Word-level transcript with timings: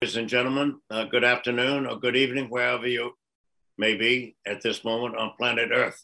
Ladies 0.00 0.16
and 0.16 0.28
gentlemen, 0.28 0.78
uh, 0.90 1.06
good 1.06 1.24
afternoon 1.24 1.84
or 1.84 1.98
good 1.98 2.14
evening, 2.14 2.46
wherever 2.50 2.86
you 2.86 3.14
may 3.78 3.96
be 3.96 4.36
at 4.46 4.62
this 4.62 4.84
moment 4.84 5.16
on 5.16 5.32
planet 5.36 5.70
Earth. 5.72 6.00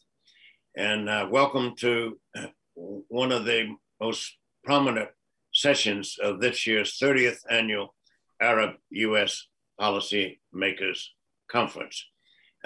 And 0.77 1.09
uh, 1.09 1.29
welcome 1.31 1.77
to 1.77 2.19
uh, 2.37 2.47
one 2.75 3.31
of 3.31 3.45
the 3.45 3.69
most 4.01 4.37
prominent 4.65 5.11
sessions 5.53 6.17
of 6.21 6.41
this 6.41 6.67
year's 6.67 6.99
30th 7.01 7.39
annual 7.49 7.95
Arab 8.43 8.73
US 8.91 9.47
Policy 9.79 10.41
Makers 10.53 11.15
Conference. 11.49 12.05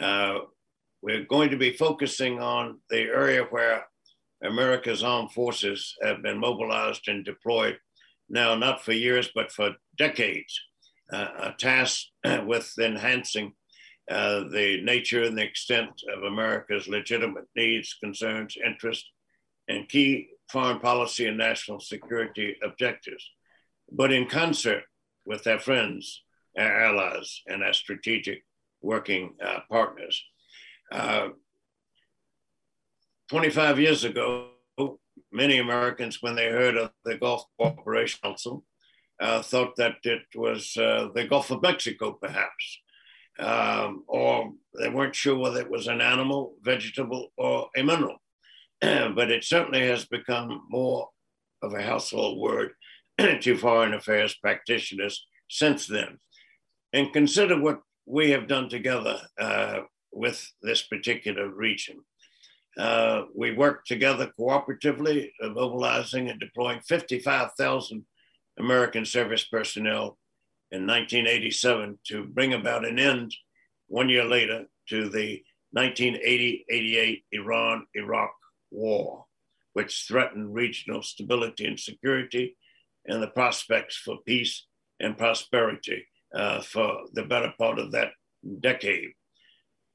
Uh, 0.01 0.39
we're 1.03 1.27
going 1.27 1.51
to 1.51 1.59
be 1.59 1.77
focusing 1.77 2.41
on 2.41 2.81
the 2.89 3.03
area 3.03 3.43
where 3.51 3.87
America's 4.43 5.03
armed 5.03 5.33
forces 5.33 5.95
have 6.03 6.23
been 6.23 6.39
mobilized 6.39 7.07
and 7.07 7.23
deployed 7.23 7.77
now, 8.31 8.55
not 8.55 8.83
for 8.83 8.93
years, 8.93 9.29
but 9.35 9.53
for 9.53 9.73
decades 9.99 10.59
uh, 11.13 11.53
tasked 11.59 12.11
with 12.47 12.73
enhancing 12.79 13.53
uh, 14.11 14.45
the 14.51 14.81
nature 14.83 15.23
and 15.23 15.37
the 15.37 15.45
extent 15.45 15.91
of 16.15 16.23
America's 16.25 16.89
legitimate 16.89 17.45
needs, 17.55 17.97
concerns, 18.01 18.57
interests, 18.65 19.11
and 19.69 19.89
key 19.89 20.29
foreign 20.51 20.81
policy 20.81 21.27
and 21.27 21.37
national 21.37 21.79
security 21.79 22.57
objectives, 22.63 23.31
but 23.93 24.13
in 24.13 24.27
concert 24.27 24.85
with 25.27 25.47
our 25.47 25.59
friends, 25.59 26.23
our 26.57 26.85
allies, 26.85 27.43
and 27.47 27.63
our 27.63 27.75
strategic 27.75 28.43
working 28.81 29.35
uh, 29.45 29.61
partners. 29.71 30.25
Uh, 30.91 31.29
25 33.29 33.79
years 33.79 34.05
ago, 34.05 34.49
many 35.31 35.59
Americans, 35.59 36.23
when 36.23 36.35
they 36.35 36.49
heard 36.49 36.77
of 36.79 36.91
the 37.05 37.19
Gulf 37.19 37.45
Cooperation 37.59 38.21
Council, 38.23 38.65
uh, 39.21 39.43
thought 39.43 39.77
that 39.77 39.97
it 40.05 40.23
was 40.35 40.77
uh, 40.77 41.09
the 41.15 41.25
Gulf 41.25 41.51
of 41.51 41.63
Mexico, 41.63 42.13
perhaps, 42.13 42.81
um, 43.39 44.05
or 44.07 44.53
they 44.79 44.89
weren't 44.89 45.15
sure 45.15 45.37
whether 45.37 45.61
it 45.61 45.71
was 45.71 45.87
an 45.87 46.01
animal, 46.01 46.55
vegetable, 46.63 47.33
or 47.37 47.69
a 47.77 47.83
mineral. 47.83 48.19
but 48.81 49.31
it 49.31 49.45
certainly 49.45 49.87
has 49.87 50.05
become 50.05 50.63
more 50.69 51.09
of 51.63 51.75
a 51.75 51.83
household 51.83 52.39
word 52.39 52.71
to 53.41 53.57
foreign 53.57 53.95
affairs 53.95 54.35
practitioners 54.35 55.27
since 55.51 55.87
then. 55.87 56.19
And 56.93 57.13
consider 57.13 57.61
what 57.61 57.81
we 58.07 58.31
have 58.31 58.49
done 58.49 58.69
together 58.69 59.21
uh, 59.39 59.81
with 60.13 60.51
this 60.63 60.83
particular 60.83 61.49
region. 61.49 61.97
Uh, 62.79 63.25
we 63.35 63.53
worked 63.53 63.89
together 63.89 64.33
cooperatively, 64.39 65.31
mobilizing 65.41 66.29
and 66.29 66.39
deploying 66.39 66.81
55,000 66.81 68.07
American 68.59 69.05
service 69.05 69.45
personnel 69.45 70.19
in 70.71 70.87
1987 70.87 71.99
to 72.05 72.25
bring 72.25 72.53
about 72.53 72.87
an 72.87 72.99
end 72.99 73.35
one 73.87 74.09
year 74.09 74.25
later 74.25 74.67
to 74.89 75.09
the 75.09 75.43
1980 75.73 76.65
88 76.71 77.25
Iran 77.33 77.87
Iraq 77.95 78.33
war, 78.71 79.25
which 79.73 80.07
threatened 80.09 80.55
regional 80.55 81.03
stability 81.03 81.67
and 81.67 81.79
security 81.79 82.57
and 83.07 83.23
the 83.23 83.29
prospects 83.29 83.97
for 83.97 84.19
peace 84.27 84.67
and 85.01 85.17
prosperity 85.17 86.07
uh, 86.35 86.61
for 86.61 87.05
the 87.13 87.23
better 87.23 87.53
part 87.59 87.79
of 87.79 87.93
that 87.93 88.13
decade. 88.61 89.11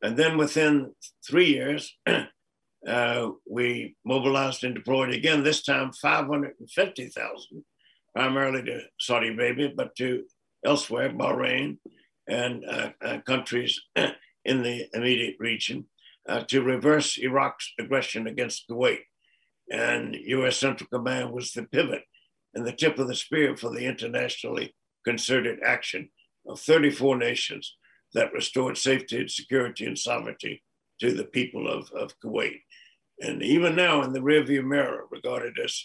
And 0.02 0.18
then 0.18 0.38
within 0.38 0.94
three 1.26 1.46
years, 1.46 1.96
uh, 2.88 3.30
we 3.50 3.96
mobilized 4.06 4.64
and 4.64 4.76
deployed 4.76 5.14
again, 5.14 5.44
this 5.44 5.64
time 5.64 5.92
550,000 5.94 7.64
primarily 8.14 8.64
to 8.64 8.82
Saudi 9.00 9.30
Arabia, 9.30 9.72
but 9.76 9.96
to 9.98 10.24
elsewhere, 10.66 11.10
Bahrain 11.10 11.78
and 12.28 12.64
uh, 12.66 12.90
uh, 13.02 13.18
countries 13.26 13.82
in 13.96 14.64
the 14.64 14.88
immediate 14.94 15.36
region, 15.40 15.86
uh, 16.28 16.42
to 16.42 16.62
reverse 16.62 17.18
Iraq's 17.18 17.74
aggression 17.80 18.28
against 18.28 18.68
Kuwait. 18.70 19.00
And 19.70 20.16
US 20.16 20.58
Central 20.58 20.88
Command 20.92 21.32
was 21.32 21.52
the 21.52 21.64
pivot 21.64 22.04
and 22.54 22.66
the 22.66 22.72
tip 22.72 23.00
of 23.00 23.08
the 23.08 23.16
spear 23.16 23.58
for 23.58 23.72
the 23.72 23.86
internationally 23.86 24.76
concerted 25.06 25.60
action 25.66 26.10
of 26.48 26.60
34 26.60 27.18
nations 27.18 27.76
that 28.14 28.34
restored 28.34 28.78
safety 28.78 29.20
and 29.20 29.32
security 29.32 29.86
and 29.86 29.98
sovereignty 29.98 30.62
to 31.00 31.12
the 31.12 31.26
people 31.26 31.68
of, 31.68 31.90
of 31.92 32.14
Kuwait. 32.24 32.62
And 33.20 33.42
even 33.42 33.76
now, 33.76 34.04
in 34.04 34.14
the 34.14 34.20
rearview 34.20 34.64
mirror, 34.64 35.06
regarded 35.12 35.58
as 35.64 35.84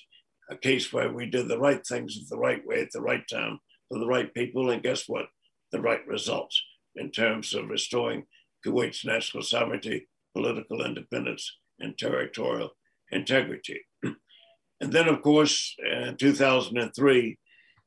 a 0.51 0.57
case 0.57 0.93
where 0.93 1.13
we 1.13 1.27
did 1.27 1.49
the 1.49 1.59
right 1.59 1.87
things 1.87 2.29
the 2.29 2.39
right 2.39 2.65
way 2.67 2.81
at 2.81 2.91
the 2.93 3.01
right 3.01 3.27
time 3.29 3.59
for 3.89 3.99
the 3.99 4.07
right 4.07 4.33
people. 4.35 4.71
And 4.71 4.83
guess 4.83 5.09
what? 5.09 5.27
The 5.73 5.81
right 5.81 6.07
results 6.07 6.61
in 6.97 7.11
terms 7.11 7.55
of 7.55 7.69
restoring 7.69 8.25
Kuwait's 8.65 9.05
national 9.05 9.43
sovereignty, 9.43 10.09
political 10.35 10.85
independence, 10.85 11.57
and 11.79 11.97
territorial 11.97 12.71
integrity. 13.13 13.81
and 14.03 14.93
then, 14.93 15.09
of 15.09 15.23
course, 15.23 15.75
in 15.79 16.17
2003, 16.17 17.39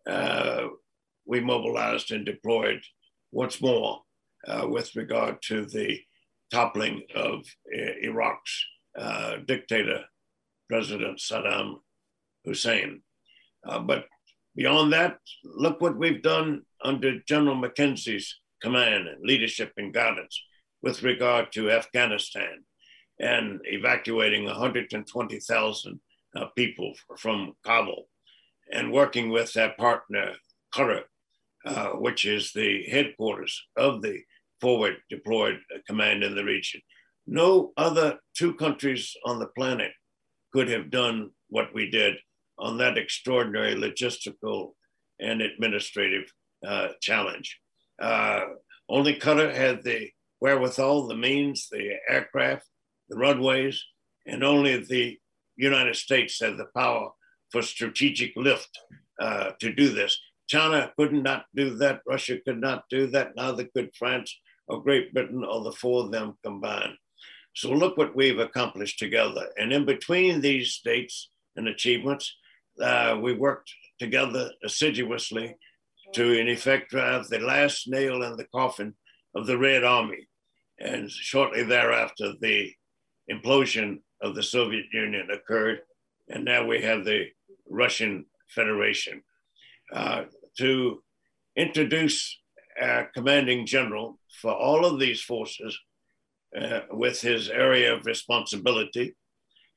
uh, 0.08 0.68
we 1.26 1.40
mobilized 1.40 2.12
and 2.12 2.26
deployed 2.26 2.82
once 3.32 3.62
more 3.62 4.02
uh, 4.48 4.66
with 4.68 4.96
regard 4.96 5.42
to 5.44 5.66
the 5.66 6.00
toppling 6.52 7.04
of 7.16 7.40
uh, 7.76 7.92
Iraq's 8.02 8.66
uh, 8.98 9.38
dictator, 9.46 10.04
President 10.70 11.20
Saddam 11.20 11.76
Hussein. 12.46 13.02
Uh, 13.68 13.80
but 13.80 14.06
beyond 14.56 14.94
that, 14.94 15.18
look 15.44 15.82
what 15.82 15.98
we've 15.98 16.22
done 16.22 16.64
under 16.84 17.20
General 17.28 17.56
McKenzie's 17.56 18.40
command 18.62 19.08
and 19.08 19.24
leadership 19.24 19.72
and 19.78 19.94
guidance 19.94 20.42
with 20.82 21.04
regard 21.04 21.52
to 21.54 21.72
Afghanistan 21.72 22.64
and 23.20 23.60
evacuating 23.66 24.46
120,000 24.46 26.00
uh, 26.36 26.46
people 26.56 26.94
from 27.18 27.54
Kabul 27.64 28.08
and 28.72 28.92
working 28.92 29.30
with 29.30 29.54
that 29.54 29.78
partner, 29.78 30.34
Qatar, 30.74 31.02
uh, 31.66 31.90
which 31.90 32.26
is 32.26 32.52
the 32.54 32.84
headquarters 32.84 33.62
of 33.76 34.02
the 34.02 34.20
forward 34.60 34.98
deployed 35.10 35.60
command 35.88 36.24
in 36.24 36.36
the 36.36 36.44
region. 36.44 36.82
No 37.28 37.74
other 37.78 38.20
two 38.36 38.54
countries 38.56 39.16
on 39.26 39.40
the 39.40 39.48
planet 39.48 39.92
could 40.54 40.70
have 40.70 40.90
done 40.90 41.32
what 41.50 41.74
we 41.74 41.90
did 41.90 42.16
on 42.62 42.78
that 42.78 42.98
extraordinary 42.98 43.76
logistical 43.76 44.74
and 45.20 45.42
administrative 45.42 46.32
uh, 46.66 46.90
challenge. 47.02 47.60
Uh, 48.00 48.42
only 48.88 49.16
Qatar 49.16 49.54
had 49.54 49.84
the 49.84 50.10
wherewithal, 50.40 51.08
the 51.08 51.16
means, 51.16 51.68
the 51.70 51.98
aircraft, 52.08 52.66
the 53.10 53.18
runways, 53.18 53.84
and 54.26 54.44
only 54.44 54.78
the 54.78 55.18
United 55.56 55.96
States 55.96 56.40
had 56.40 56.58
the 56.58 56.68
power 56.76 57.10
for 57.52 57.62
strategic 57.62 58.32
lift 58.36 58.70
uh, 59.20 59.52
to 59.60 59.74
do 59.74 59.90
this. 59.90 60.18
China 60.48 60.92
could 60.98 61.14
not 61.14 61.46
do 61.56 61.76
that. 61.76 62.02
Russia 62.08 62.38
could 62.46 62.60
not 62.60 62.84
do 62.90 63.08
that. 63.08 63.36
Neither 63.36 63.66
could 63.66 63.96
France 63.96 64.38
or 64.68 64.84
Great 64.84 65.14
Britain 65.14 65.44
or 65.44 65.64
the 65.64 65.72
four 65.72 66.04
of 66.04 66.12
them 66.12 66.38
combined. 66.44 66.96
So 67.54 67.70
look 67.72 67.98
what 67.98 68.16
we've 68.16 68.40
accomplished 68.40 69.00
together. 69.00 69.48
And 69.58 69.74
in 69.74 69.86
between 69.86 70.42
these 70.42 70.74
states 70.74 71.30
and 71.56 71.68
achievements, 71.68 72.36
uh, 72.82 73.18
we 73.22 73.34
worked 73.34 73.72
together 74.00 74.52
assiduously 74.64 75.56
to, 76.14 76.34
in 76.40 76.48
effect, 76.50 76.90
drive 76.90 77.28
the 77.28 77.40
last 77.40 77.88
nail 77.88 78.24
in 78.24 78.36
the 78.36 78.48
coffin 78.54 78.94
of 79.36 79.48
the 79.48 79.58
Red 79.58 79.84
Army. 79.84 80.28
And 80.80 81.10
shortly 81.10 81.64
thereafter, 81.64 82.34
the 82.42 82.74
implosion 83.32 84.00
of 84.22 84.36
the 84.36 84.44
Soviet 84.44 84.86
Union 84.92 85.30
occurred. 85.32 85.82
And 86.30 86.44
now 86.46 86.66
we 86.66 86.82
have 86.82 87.06
the 87.06 87.28
Russian 87.70 88.26
Federation. 88.50 89.22
Uh, 89.94 90.24
to 90.58 91.02
introduce 91.56 92.40
our 92.82 93.10
commanding 93.14 93.66
general 93.66 94.20
for 94.42 94.54
all 94.54 94.86
of 94.86 95.00
these 95.00 95.22
forces 95.22 95.78
uh, 96.60 96.82
with 96.92 97.22
his 97.22 97.50
area 97.50 97.94
of 97.94 98.06
responsibility 98.06 99.16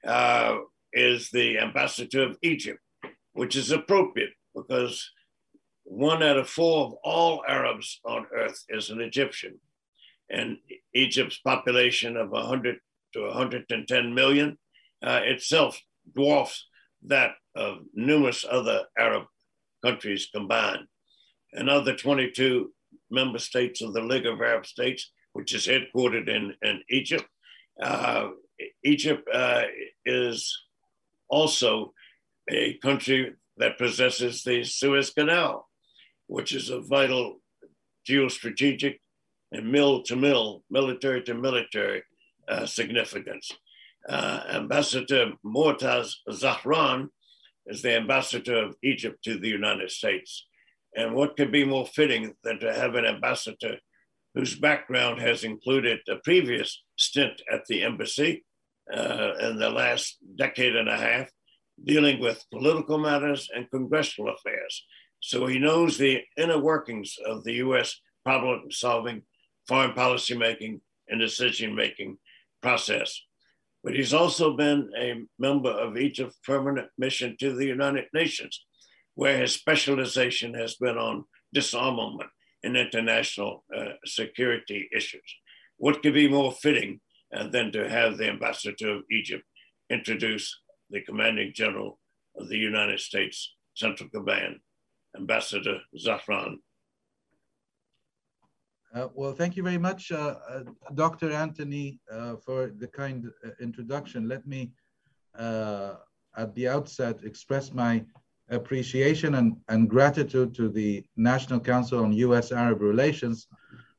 uh, 0.07 0.57
is 0.93 1.31
the 1.31 1.59
ambassador 1.59 2.23
of 2.23 2.37
Egypt, 2.43 2.81
which 3.35 3.57
is 3.57 3.71
appropriate 3.71 4.33
because 4.55 5.11
one 5.85 6.23
out 6.23 6.39
of 6.39 6.49
four 6.49 6.87
of 6.87 6.93
all 7.05 7.45
Arabs 7.47 8.01
on 8.05 8.27
earth 8.35 8.65
is 8.69 8.91
an 8.91 9.01
Egyptian. 9.01 9.61
And 10.31 10.57
Egypt's 10.95 11.39
population 11.39 12.17
of 12.17 12.31
100 12.31 12.79
to 13.13 13.23
110 13.23 14.15
million 14.15 14.57
uh, 15.03 15.21
itself 15.25 15.81
dwarfs 16.15 16.67
that 17.07 17.33
of 17.55 17.79
numerous 17.93 18.45
other 18.49 18.85
Arab 18.99 19.25
countries 19.85 20.29
combined. 20.33 20.87
Another 21.53 21.95
22 21.95 22.73
member 23.11 23.39
states 23.39 23.83
of 23.83 23.93
the 23.93 24.01
League 24.01 24.27
of 24.27 24.41
Arab 24.41 24.67
States, 24.67 25.13
which 25.35 25.55
is 25.55 25.67
headquartered 25.67 26.29
in, 26.29 26.55
in 26.63 26.83
Egypt. 26.89 27.27
Uh, 27.81 28.31
Egypt 28.83 29.29
uh, 29.33 29.65
is 30.07 30.57
also 31.29 31.93
a 32.51 32.75
country 32.79 33.35
that 33.57 33.79
possesses 33.79 34.43
the 34.43 34.65
Suez 34.65 35.11
Canal, 35.11 35.69
which 36.27 36.53
is 36.53 36.71
a 36.71 36.81
vital 36.81 37.41
geostrategic 38.09 38.99
and 39.53 39.71
mill 39.71 40.03
to 40.03 40.17
mill, 40.17 40.63
military 40.71 41.23
to 41.23 41.35
military 41.35 42.03
uh, 42.49 42.67
significance. 42.67 43.51
Uh, 44.09 44.43
ambassador 44.51 45.33
Motaz 45.45 46.15
Zahran 46.29 47.09
is 47.67 47.81
the 47.81 47.97
ambassador 47.97 48.65
of 48.65 48.77
Egypt 48.83 49.23
to 49.25 49.39
the 49.39 49.49
United 49.49 49.91
States. 49.91 50.47
And 50.97 51.15
what 51.15 51.37
could 51.37 51.51
be 51.51 51.65
more 51.65 51.87
fitting 51.87 52.35
than 52.43 52.59
to 52.61 52.73
have 52.73 52.95
an 52.95 53.07
ambassador 53.07 53.79
whose 54.35 54.59
background 54.59 55.21
has 55.21 55.45
included 55.45 56.01
a 56.09 56.17
previous 56.17 56.83
stint 56.97 57.41
at 57.51 57.65
the 57.67 57.83
embassy 57.83 58.45
uh, 58.93 59.33
in 59.41 59.59
the 59.59 59.71
last 59.71 60.19
decade 60.37 60.77
and 60.77 60.89
a 60.89 60.97
half, 60.97 61.31
dealing 61.83 62.21
with 62.21 62.45
political 62.51 62.99
matters 62.99 63.51
and 63.55 63.71
congressional 63.71 64.35
affairs. 64.35 64.85
So 65.21 65.47
he 65.47 65.59
knows 65.59 65.97
the 65.97 66.23
inner 66.37 66.59
workings 66.59 67.17
of 67.25 67.45
the 67.45 67.55
US 67.55 68.01
problem 68.25 68.71
solving, 68.71 69.23
foreign 69.67 69.93
policy 69.93 70.37
making, 70.37 70.81
and 71.09 71.21
decision 71.21 71.75
making 71.75 72.19
process. 72.63 73.21
But 73.83 73.95
he's 73.95 74.15
also 74.15 74.57
been 74.57 74.91
a 74.99 75.23
member 75.39 75.71
of 75.71 75.99
Egypt's 75.99 76.39
permanent 76.45 76.89
mission 76.97 77.37
to 77.41 77.55
the 77.55 77.67
United 77.67 78.07
Nations, 78.15 78.65
where 79.15 79.39
his 79.39 79.53
specialization 79.53 80.55
has 80.55 80.77
been 80.77 80.97
on 80.97 81.25
disarmament 81.53 82.31
and 82.63 82.77
international 82.77 83.65
uh, 83.77 83.93
security 84.07 84.89
issues. 84.97 85.35
What 85.77 86.03
could 86.03 86.15
be 86.15 86.29
more 86.29 86.53
fitting 86.53 87.01
uh, 87.35 87.49
than 87.49 87.73
to 87.73 87.89
have 87.89 88.17
the 88.17 88.29
ambassador 88.29 88.97
of 88.97 89.03
Egypt 89.11 89.45
introduce 89.91 90.61
the 90.91 91.01
commanding 91.03 91.53
general 91.55 91.99
of 92.37 92.49
the 92.49 92.57
United 92.57 93.01
States 93.01 93.55
Central 93.75 94.09
Command, 94.11 94.61
Ambassador 95.17 95.81
Zahran. 95.99 96.57
Uh, 98.95 99.09
well, 99.15 99.33
thank 99.33 99.57
you 99.57 99.63
very 99.63 99.79
much, 99.79 100.13
uh, 100.13 100.37
uh, 100.49 100.63
Dr. 100.95 101.33
Anthony, 101.33 101.99
uh, 102.13 102.37
for 102.37 102.73
the 102.79 102.87
kind 102.87 103.29
uh, 103.45 103.51
introduction. 103.61 104.29
Let 104.29 104.47
me, 104.47 104.71
uh, 105.37 105.95
at 106.37 106.55
the 106.55 106.69
outset, 106.69 107.25
express 107.25 107.73
my 107.73 108.05
appreciation 108.51 109.35
and, 109.35 109.57
and 109.69 109.91
gratitude 109.91 110.55
to 110.55 110.69
the 110.69 111.05
National 111.17 111.59
Council 111.59 112.05
on 112.05 112.13
U.S.-Arab 112.13 112.81
Relations 112.81 113.49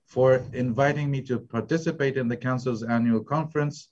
for 0.06 0.46
inviting 0.54 1.12
me 1.12 1.22
to 1.24 1.40
participate 1.40 2.16
in 2.16 2.30
the 2.30 2.38
Council's 2.38 2.84
annual 2.84 3.24
conference 3.24 3.90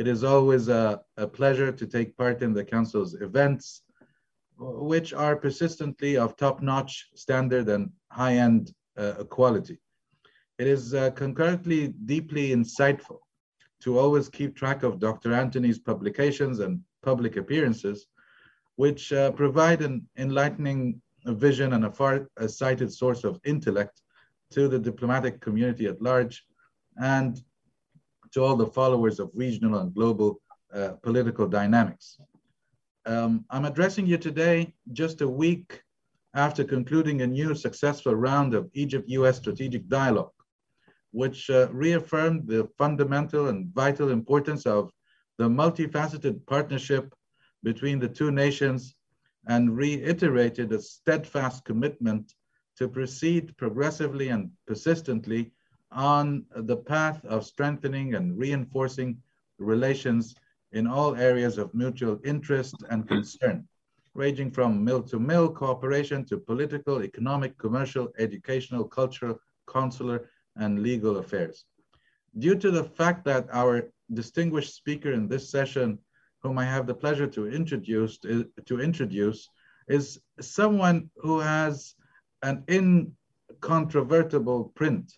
it 0.00 0.08
is 0.08 0.24
always 0.24 0.68
a, 0.68 0.98
a 1.18 1.26
pleasure 1.26 1.70
to 1.70 1.86
take 1.86 2.16
part 2.16 2.40
in 2.40 2.54
the 2.54 2.64
Council's 2.64 3.12
events, 3.28 3.82
which 4.58 5.12
are 5.12 5.36
persistently 5.36 6.16
of 6.16 6.38
top-notch 6.38 7.10
standard 7.14 7.68
and 7.68 7.90
high-end 8.10 8.72
uh, 8.96 9.24
quality. 9.36 9.78
It 10.58 10.68
is 10.68 10.94
uh, 10.94 11.10
concurrently 11.10 11.88
deeply 11.88 12.48
insightful 12.48 13.18
to 13.82 13.98
always 13.98 14.30
keep 14.30 14.56
track 14.56 14.84
of 14.84 15.00
Dr. 15.00 15.34
Anthony's 15.34 15.78
publications 15.78 16.60
and 16.60 16.80
public 17.02 17.36
appearances, 17.36 18.06
which 18.76 19.12
uh, 19.12 19.32
provide 19.32 19.82
an 19.82 20.08
enlightening 20.16 21.02
vision 21.26 21.74
and 21.74 21.84
a 21.84 21.92
far-sighted 21.92 22.90
source 22.90 23.22
of 23.22 23.38
intellect 23.44 24.00
to 24.52 24.66
the 24.66 24.78
diplomatic 24.78 25.42
community 25.42 25.84
at 25.88 26.00
large, 26.00 26.42
and 26.96 27.42
to 28.32 28.42
all 28.44 28.56
the 28.56 28.66
followers 28.66 29.18
of 29.20 29.30
regional 29.34 29.80
and 29.80 29.94
global 29.94 30.40
uh, 30.74 30.90
political 31.02 31.48
dynamics. 31.48 32.18
Um, 33.06 33.44
I'm 33.50 33.64
addressing 33.64 34.06
you 34.06 34.18
today 34.18 34.74
just 34.92 35.20
a 35.20 35.28
week 35.28 35.82
after 36.34 36.62
concluding 36.62 37.22
a 37.22 37.26
new 37.26 37.54
successful 37.54 38.14
round 38.14 38.54
of 38.54 38.70
Egypt-US 38.74 39.38
strategic 39.38 39.88
dialogue, 39.88 40.32
which 41.10 41.50
uh, 41.50 41.68
reaffirmed 41.72 42.46
the 42.46 42.68
fundamental 42.78 43.48
and 43.48 43.74
vital 43.74 44.10
importance 44.10 44.66
of 44.66 44.92
the 45.38 45.48
multifaceted 45.48 46.46
partnership 46.46 47.12
between 47.62 47.98
the 47.98 48.08
two 48.08 48.30
nations 48.30 48.94
and 49.48 49.76
reiterated 49.76 50.70
a 50.72 50.80
steadfast 50.80 51.64
commitment 51.64 52.34
to 52.76 52.88
proceed 52.88 53.56
progressively 53.56 54.28
and 54.28 54.50
persistently 54.66 55.52
on 55.92 56.44
the 56.54 56.76
path 56.76 57.24
of 57.24 57.44
strengthening 57.44 58.14
and 58.14 58.38
reinforcing 58.38 59.16
relations 59.58 60.34
in 60.72 60.86
all 60.86 61.16
areas 61.16 61.58
of 61.58 61.74
mutual 61.74 62.18
interest 62.24 62.76
and 62.90 63.08
concern, 63.08 63.66
ranging 64.14 64.50
from 64.50 64.84
mill-to-mill 64.84 65.50
cooperation 65.50 66.24
to 66.24 66.38
political, 66.38 67.02
economic, 67.02 67.58
commercial, 67.58 68.08
educational, 68.18 68.84
cultural, 68.84 69.38
consular, 69.66 70.28
and 70.56 70.82
legal 70.82 71.18
affairs. 71.18 71.64
Due 72.38 72.54
to 72.54 72.70
the 72.70 72.84
fact 72.84 73.24
that 73.24 73.48
our 73.52 73.90
distinguished 74.14 74.74
speaker 74.74 75.12
in 75.12 75.26
this 75.26 75.50
session, 75.50 75.98
whom 76.42 76.58
I 76.58 76.64
have 76.64 76.86
the 76.86 76.94
pleasure 76.94 77.26
to 77.26 77.48
introduce, 77.48 78.18
to 78.18 78.80
introduce 78.80 79.48
is 79.88 80.20
someone 80.40 81.10
who 81.16 81.40
has 81.40 81.94
an 82.42 82.62
incontrovertible 82.68 84.72
print 84.76 85.12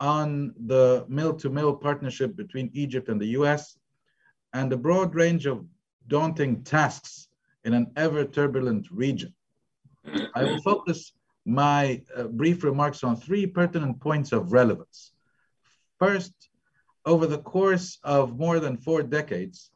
on 0.00 0.54
the 0.66 1.04
mill-to-mill 1.08 1.76
partnership 1.76 2.36
between 2.36 2.70
Egypt 2.72 3.08
and 3.08 3.20
the 3.20 3.28
US 3.38 3.76
and 4.52 4.72
a 4.72 4.76
broad 4.76 5.14
range 5.14 5.46
of 5.46 5.64
daunting 6.06 6.62
tasks 6.62 7.28
in 7.64 7.74
an 7.74 7.90
ever 7.96 8.24
turbulent 8.24 8.90
region. 8.90 9.34
I 10.34 10.44
will 10.44 10.60
focus 10.62 11.12
my 11.44 12.02
uh, 12.16 12.24
brief 12.24 12.64
remarks 12.64 13.02
on 13.04 13.16
three 13.16 13.46
pertinent 13.46 14.00
points 14.00 14.32
of 14.32 14.52
relevance. 14.52 15.12
First, 15.98 16.32
over 17.04 17.26
the 17.26 17.38
course 17.38 17.98
of 18.04 18.38
more 18.38 18.60
than 18.60 18.76
four 18.76 19.02
decades, 19.02 19.70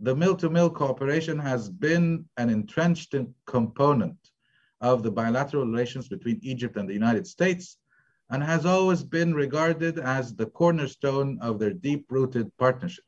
the 0.00 0.16
mill-to-mill 0.16 0.70
cooperation 0.70 1.38
has 1.38 1.68
been 1.68 2.24
an 2.36 2.48
entrenched 2.50 3.14
component 3.46 4.16
of 4.80 5.02
the 5.02 5.10
bilateral 5.10 5.66
relations 5.66 6.08
between 6.08 6.40
Egypt 6.42 6.76
and 6.76 6.88
the 6.88 6.94
United 6.94 7.26
States 7.26 7.76
and 8.30 8.42
has 8.42 8.64
always 8.64 9.02
been 9.02 9.34
regarded 9.34 9.98
as 9.98 10.34
the 10.34 10.46
cornerstone 10.46 11.38
of 11.42 11.58
their 11.58 11.72
deep-rooted 11.72 12.56
partnership. 12.58 13.04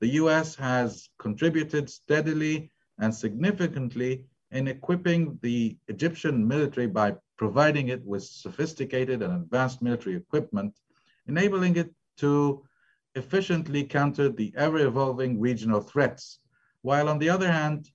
The 0.00 0.08
US 0.22 0.54
has 0.56 1.08
contributed 1.18 1.88
steadily 1.88 2.70
and 2.98 3.14
significantly 3.14 4.26
in 4.50 4.68
equipping 4.68 5.38
the 5.40 5.78
Egyptian 5.88 6.46
military 6.46 6.86
by 6.86 7.16
providing 7.38 7.88
it 7.88 8.04
with 8.04 8.24
sophisticated 8.24 9.22
and 9.22 9.32
advanced 9.32 9.80
military 9.80 10.16
equipment, 10.16 10.78
enabling 11.26 11.76
it 11.76 11.90
to 12.18 12.62
efficiently 13.14 13.84
counter 13.84 14.28
the 14.28 14.52
ever-evolving 14.56 15.40
regional 15.40 15.80
threats. 15.80 16.40
While 16.82 17.08
on 17.08 17.18
the 17.18 17.30
other 17.30 17.50
hand, 17.50 17.90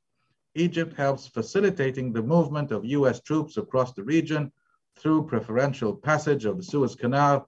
Egypt 0.56 0.94
helps 0.98 1.28
facilitating 1.28 2.12
the 2.12 2.24
movement 2.24 2.72
of 2.72 2.84
US 2.86 3.22
troops 3.22 3.58
across 3.58 3.94
the 3.94 4.04
region 4.04 4.52
through 5.00 5.28
preferential 5.28 5.96
passage 5.96 6.46
of 6.46 6.58
the 6.58 6.64
Suez 6.64 6.96
Canal 6.96 7.48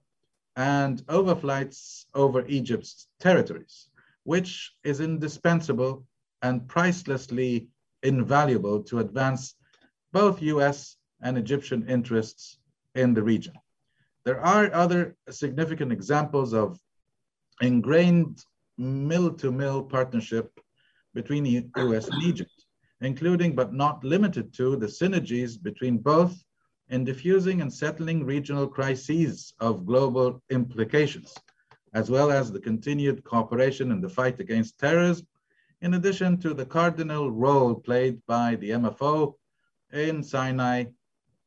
and 0.56 1.04
overflights 1.06 2.06
over 2.14 2.46
Egypt's 2.46 3.08
territories, 3.18 3.88
which 4.24 4.74
is 4.84 5.00
indispensable 5.00 6.04
and 6.42 6.66
pricelessly 6.68 7.68
invaluable 8.02 8.82
to 8.84 8.98
advance 9.00 9.54
both 10.12 10.42
US 10.42 10.96
and 11.22 11.36
Egyptian 11.36 11.88
interests 11.88 12.58
in 12.94 13.14
the 13.14 13.22
region. 13.22 13.54
There 14.24 14.40
are 14.40 14.72
other 14.74 15.16
significant 15.30 15.92
examples 15.92 16.52
of 16.52 16.78
ingrained 17.60 18.44
mill-to-mill 18.78 19.84
partnership 19.84 20.50
between 21.14 21.44
the 21.44 21.66
US 21.76 22.08
and 22.08 22.22
Egypt, 22.22 22.64
including 23.00 23.54
but 23.54 23.72
not 23.72 24.02
limited 24.04 24.52
to 24.54 24.76
the 24.76 24.86
synergies 24.86 25.60
between 25.62 25.98
both 25.98 26.42
in 26.90 27.04
diffusing 27.04 27.60
and 27.60 27.72
settling 27.72 28.24
regional 28.24 28.66
crises 28.66 29.54
of 29.60 29.86
global 29.86 30.42
implications, 30.50 31.34
as 31.94 32.10
well 32.10 32.30
as 32.30 32.50
the 32.50 32.60
continued 32.60 33.22
cooperation 33.24 33.92
in 33.92 34.00
the 34.00 34.08
fight 34.08 34.40
against 34.40 34.78
terrorism, 34.78 35.26
in 35.82 35.94
addition 35.94 36.36
to 36.38 36.52
the 36.52 36.66
cardinal 36.66 37.30
role 37.30 37.74
played 37.74 38.20
by 38.26 38.56
the 38.56 38.70
MFO 38.70 39.34
in 39.92 40.22
Sinai 40.22 40.84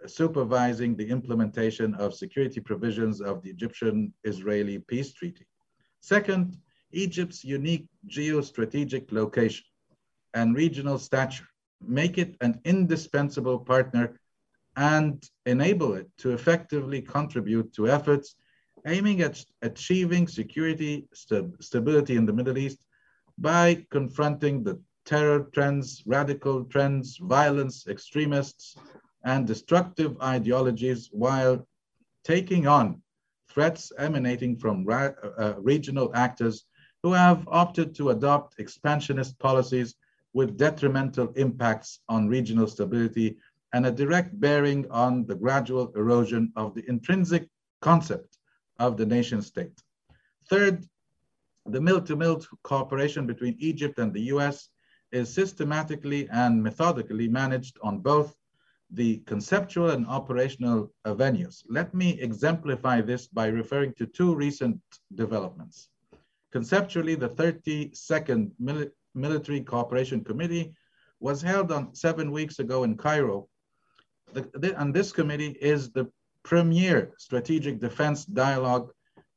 supervising 0.05 0.95
the 0.95 1.09
implementation 1.09 1.93
of 1.95 2.13
security 2.13 2.59
provisions 2.59 3.21
of 3.21 3.41
the 3.41 3.49
Egyptian-Israeli 3.49 4.79
peace 4.79 5.13
treaty. 5.13 5.45
Second, 6.01 6.57
Egypt's 6.91 7.43
unique 7.43 7.87
geostrategic 8.07 9.11
location 9.11 9.65
and 10.33 10.55
regional 10.55 10.97
stature 10.97 11.47
make 11.81 12.17
it 12.17 12.35
an 12.41 12.59
indispensable 12.65 13.59
partner 13.59 14.19
and 14.75 15.29
enable 15.45 15.93
it 15.93 16.09
to 16.17 16.31
effectively 16.31 17.01
contribute 17.01 17.73
to 17.73 17.87
efforts 17.87 18.35
aiming 18.87 19.21
at 19.21 19.43
achieving 19.61 20.27
security 20.27 21.07
st 21.13 21.63
stability 21.63 22.15
in 22.15 22.25
the 22.25 22.33
Middle 22.33 22.57
East 22.57 22.85
by 23.37 23.85
confronting 23.89 24.63
the 24.63 24.79
terror 25.05 25.49
trends, 25.53 26.03
radical 26.05 26.63
trends, 26.65 27.17
violence, 27.17 27.87
extremists, 27.87 28.75
and 29.23 29.47
destructive 29.47 30.19
ideologies 30.21 31.09
while 31.11 31.65
taking 32.23 32.67
on 32.67 33.01
threats 33.49 33.91
emanating 33.97 34.57
from 34.57 34.85
uh, 34.89 35.53
regional 35.59 36.11
actors 36.15 36.65
who 37.03 37.11
have 37.11 37.47
opted 37.47 37.93
to 37.95 38.09
adopt 38.09 38.59
expansionist 38.59 39.37
policies 39.39 39.95
with 40.33 40.57
detrimental 40.57 41.31
impacts 41.35 41.99
on 42.09 42.27
regional 42.27 42.67
stability 42.67 43.37
and 43.73 43.85
a 43.85 43.91
direct 43.91 44.39
bearing 44.39 44.89
on 44.91 45.25
the 45.25 45.35
gradual 45.35 45.91
erosion 45.95 46.51
of 46.55 46.73
the 46.75 46.87
intrinsic 46.87 47.49
concept 47.81 48.37
of 48.79 48.97
the 48.97 49.05
nation 49.05 49.41
state. 49.41 49.83
Third, 50.49 50.85
the 51.65 51.81
mill-to-mill 51.81 52.37
-mill 52.37 52.47
cooperation 52.63 53.25
between 53.25 53.55
Egypt 53.59 53.99
and 53.99 54.13
the 54.13 54.25
US 54.33 54.69
is 55.11 55.33
systematically 55.33 56.27
and 56.29 56.61
methodically 56.61 57.27
managed 57.27 57.77
on 57.81 57.99
both 57.99 58.35
the 58.91 59.17
conceptual 59.31 59.89
and 59.89 60.05
operational 60.07 60.93
venues. 61.05 61.63
Let 61.67 61.93
me 61.93 62.19
exemplify 62.21 63.01
this 63.01 63.27
by 63.27 63.47
referring 63.47 63.93
to 63.95 64.05
two 64.05 64.35
recent 64.35 64.79
developments. 65.15 65.89
Conceptually, 66.51 67.15
the 67.15 67.29
32nd 67.29 68.51
Mil 68.59 68.87
Military 69.15 69.61
Cooperation 69.61 70.23
Committee 70.23 70.73
was 71.19 71.41
held 71.41 71.71
on 71.71 71.93
seven 71.95 72.31
weeks 72.31 72.59
ago 72.59 72.83
in 72.83 72.97
Cairo. 72.97 73.47
The, 74.33 74.49
the, 74.53 74.81
and 74.81 74.93
this 74.93 75.11
committee 75.11 75.57
is 75.61 75.91
the 75.91 76.09
premier 76.43 77.13
strategic 77.17 77.79
defense 77.79 78.25
dialogue 78.25 78.91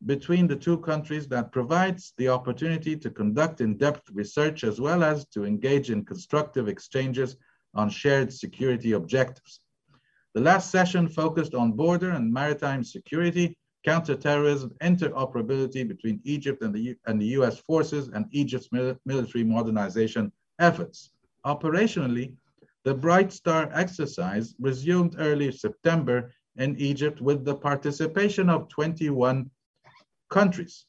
between 0.05 0.47
the 0.47 0.57
two 0.57 0.79
countries 0.79 1.27
that 1.29 1.53
provides 1.53 2.13
the 2.19 2.29
opportunity 2.29 2.97
to 2.97 3.11
conduct 3.11 3.61
in-depth 3.61 4.11
research 4.13 4.65
as 4.65 4.81
well 4.81 5.03
as 5.03 5.27
to 5.27 5.45
engage 5.45 5.91
in 5.91 6.05
constructive 6.05 6.69
exchanges 6.69 7.37
on 7.75 7.89
shared 7.91 8.33
security 8.33 8.93
objectives. 8.93 9.61
The 10.35 10.41
last 10.41 10.71
session 10.71 11.09
focused 11.09 11.55
on 11.55 11.73
border 11.73 12.11
and 12.11 12.33
maritime 12.33 12.85
security, 12.85 13.57
counterterrorism, 13.85 14.71
interoperability 14.83 15.87
between 15.87 16.21
Egypt 16.25 16.63
and 16.63 16.75
the, 16.75 16.97
and 17.07 17.21
the 17.21 17.29
US 17.39 17.59
forces, 17.59 18.09
and 18.09 18.27
Egypt's 18.33 18.69
mil 18.73 18.99
military 19.07 19.45
modernization 19.45 20.33
efforts. 20.59 21.11
Operationally, 21.47 22.35
the 22.87 22.95
Bright 22.95 23.33
Star 23.33 23.69
exercise 23.73 24.55
resumed 24.61 25.17
early 25.19 25.51
September 25.51 26.33
in 26.55 26.77
Egypt 26.77 27.21
with 27.21 27.45
the 27.45 27.57
participation 27.57 28.49
of 28.49 28.69
21 28.69 29.51
countries. 30.31 30.87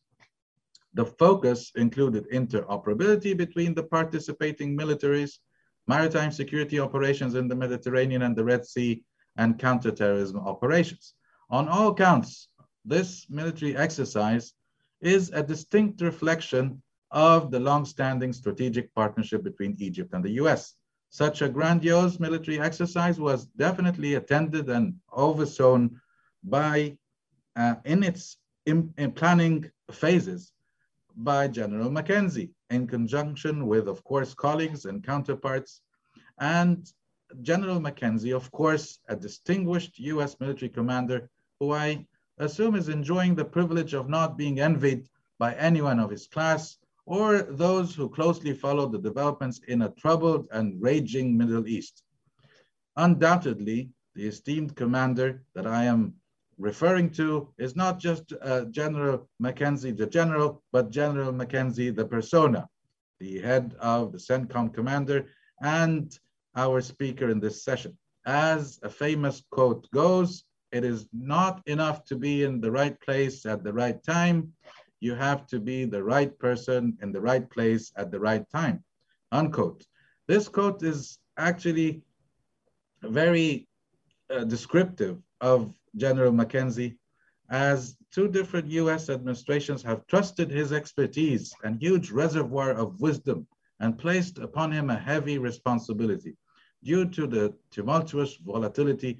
The 0.94 1.06
focus 1.06 1.72
included 1.76 2.30
interoperability 2.30 3.36
between 3.36 3.74
the 3.74 3.82
participating 3.82 4.78
militaries, 4.78 5.40
maritime 5.88 6.32
security 6.32 6.80
operations 6.80 7.34
in 7.34 7.48
the 7.48 7.56
Mediterranean 7.56 8.22
and 8.22 8.36
the 8.36 8.46
Red 8.46 8.64
Sea, 8.68 9.04
and 9.38 9.58
counterterrorism 9.58 10.38
operations. 10.38 11.16
On 11.50 11.68
all 11.68 11.96
counts, 11.96 12.50
this 12.86 13.28
military 13.28 13.76
exercise 13.76 14.54
is 15.02 15.32
a 15.34 15.42
distinct 15.42 16.02
reflection 16.02 16.80
of 17.10 17.50
the 17.50 17.60
long-standing 17.60 18.34
strategic 18.34 18.94
partnership 18.94 19.44
between 19.44 19.76
Egypt 19.80 20.14
and 20.14 20.24
the 20.24 20.38
US. 20.44 20.76
Such 21.24 21.42
a 21.42 21.50
grandiose 21.50 22.20
military 22.20 22.60
exercise 22.60 23.20
was 23.20 23.48
definitely 23.58 24.14
attended 24.14 24.70
and 24.70 24.94
overseen 25.12 26.00
by, 26.44 26.96
uh, 27.56 27.78
in 27.86 28.04
its 28.04 28.38
in, 28.68 28.94
in 29.00 29.14
planning 29.14 29.72
phases 29.90 30.54
by 31.16 31.48
General 31.48 31.90
McKenzie 31.90 32.52
in 32.70 32.86
conjunction 32.86 33.66
with, 33.66 33.88
of 33.88 34.04
course, 34.04 34.36
colleagues 34.36 34.86
and 34.86 35.04
counterparts. 35.04 35.82
And 36.38 36.88
General 37.42 37.80
McKenzie, 37.80 38.36
of 38.36 38.52
course, 38.52 39.00
a 39.08 39.16
distinguished 39.16 39.98
US 39.98 40.40
military 40.40 40.70
commander 40.70 41.32
who 41.60 41.74
I 41.74 42.06
assume 42.38 42.76
is 42.76 42.90
enjoying 42.90 43.34
the 43.34 43.52
privilege 43.58 43.96
of 43.96 44.08
not 44.08 44.38
being 44.38 44.60
envied 44.60 45.10
by 45.40 45.56
anyone 45.56 46.00
of 46.00 46.12
his 46.12 46.28
class 46.28 46.78
or 47.08 47.42
those 47.42 47.96
who 47.96 48.10
closely 48.10 48.54
follow 48.54 48.86
the 48.86 49.00
developments 49.00 49.62
in 49.70 49.84
a 49.84 49.90
troubled 49.92 50.46
and 50.52 50.80
raging 50.82 51.38
Middle 51.38 51.66
East. 51.66 52.04
Undoubtedly, 52.98 53.90
the 54.14 54.28
esteemed 54.28 54.76
commander 54.76 55.42
that 55.56 55.66
I 55.66 55.86
am 55.86 56.14
referring 56.58 57.10
to 57.12 57.48
is 57.58 57.78
not 57.78 57.98
just 57.98 58.34
uh, 58.42 58.66
General 58.66 59.26
McKenzie, 59.42 59.96
the 59.96 60.06
general, 60.08 60.62
but 60.74 60.90
General 60.90 61.32
McKenzie, 61.32 61.96
the 61.96 62.06
persona, 62.06 62.68
the 63.22 63.40
head 63.40 63.74
of 63.80 64.12
the 64.12 64.18
CENTCOM 64.18 64.74
commander 64.74 65.28
and 65.62 66.20
our 66.58 66.82
speaker 66.82 67.30
in 67.30 67.40
this 67.40 67.64
session. 67.64 67.98
As 68.26 68.80
a 68.84 68.90
famous 68.90 69.44
quote 69.50 69.90
goes, 69.92 70.44
it 70.74 70.84
is 70.84 71.08
not 71.14 71.62
enough 71.68 72.04
to 72.06 72.18
be 72.18 72.44
in 72.44 72.60
the 72.60 72.72
right 72.72 73.00
place 73.00 73.46
at 73.46 73.64
the 73.64 73.72
right 73.72 74.04
time. 74.04 74.52
You 75.00 75.16
have 75.16 75.46
to 75.48 75.60
be 75.60 75.86
the 75.86 76.04
right 76.04 76.38
person 76.40 76.98
in 77.02 77.12
the 77.12 77.22
right 77.22 77.48
place 77.50 77.92
at 77.96 78.12
the 78.12 78.20
right 78.20 78.48
time, 78.50 78.84
unquote. 79.32 79.86
This 80.28 80.48
quote 80.48 80.84
is 80.84 81.20
actually 81.38 82.02
very 83.02 83.68
uh, 84.30 84.44
descriptive 84.44 85.22
of 85.42 85.74
General 85.96 86.32
McKenzie, 86.32 86.98
as 87.50 87.96
two 88.12 88.28
different 88.28 88.68
US 88.72 89.10
administrations 89.10 89.82
have 89.84 90.06
trusted 90.08 90.50
his 90.52 90.74
expertise 90.74 91.54
and 91.64 91.82
huge 91.82 92.12
reservoir 92.12 92.72
of 92.72 93.00
wisdom 93.00 93.48
and 93.80 93.98
placed 93.98 94.40
upon 94.40 94.72
him 94.72 94.90
a 94.90 94.98
heavy 94.98 95.38
responsibility 95.38 96.36
due 96.84 97.06
to 97.06 97.28
the 97.28 97.54
tumultuous 97.72 98.36
volatility 98.38 99.20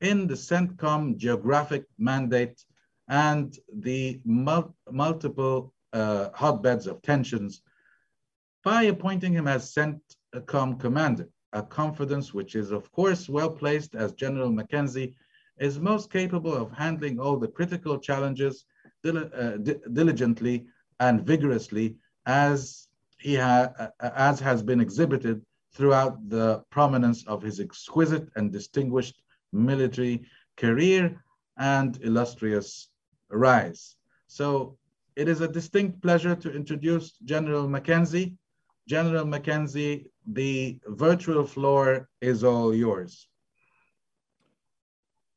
in 0.00 0.26
the 0.26 0.34
CENTCOM 0.34 1.16
geographic 1.16 1.84
mandate 1.98 2.64
and 3.08 3.58
the 3.72 4.20
mul 4.24 4.74
multiple 4.90 5.72
uh, 5.92 6.28
hotbeds 6.34 6.86
of 6.86 7.00
tensions 7.02 7.62
by 8.62 8.84
appointing 8.84 9.32
him 9.32 9.48
as 9.48 9.72
CENTCOM 9.72 10.78
commander, 10.78 11.28
a 11.52 11.62
confidence 11.62 12.34
which 12.34 12.54
is 12.54 12.70
of 12.70 12.90
course 12.92 13.28
well 13.28 13.50
placed 13.50 13.94
as 13.94 14.12
General 14.12 14.50
McKenzie 14.50 15.14
is 15.58 15.80
most 15.80 16.10
capable 16.12 16.54
of 16.54 16.70
handling 16.72 17.18
all 17.18 17.36
the 17.36 17.48
critical 17.48 17.98
challenges 17.98 18.66
dil 19.02 19.18
uh, 19.18 19.56
diligently 19.92 20.66
and 21.00 21.26
vigorously 21.26 21.96
as 22.26 22.88
he 23.18 23.34
ha 23.36 23.72
uh, 23.78 24.10
as 24.30 24.40
has 24.40 24.62
been 24.62 24.80
exhibited 24.80 25.40
throughout 25.74 26.14
the 26.28 26.62
prominence 26.70 27.20
of 27.26 27.42
his 27.42 27.60
exquisite 27.60 28.28
and 28.36 28.52
distinguished 28.52 29.22
military 29.52 30.16
career 30.56 31.02
and 31.56 31.98
illustrious 32.02 32.90
rise. 33.30 33.96
So 34.26 34.76
it 35.16 35.28
is 35.28 35.40
a 35.40 35.48
distinct 35.48 36.02
pleasure 36.02 36.34
to 36.36 36.52
introduce 36.52 37.12
General 37.24 37.68
McKenzie. 37.68 38.36
General 38.88 39.24
McKenzie, 39.24 40.06
the 40.26 40.78
virtual 40.86 41.46
floor 41.46 42.08
is 42.20 42.44
all 42.44 42.74
yours. 42.74 43.28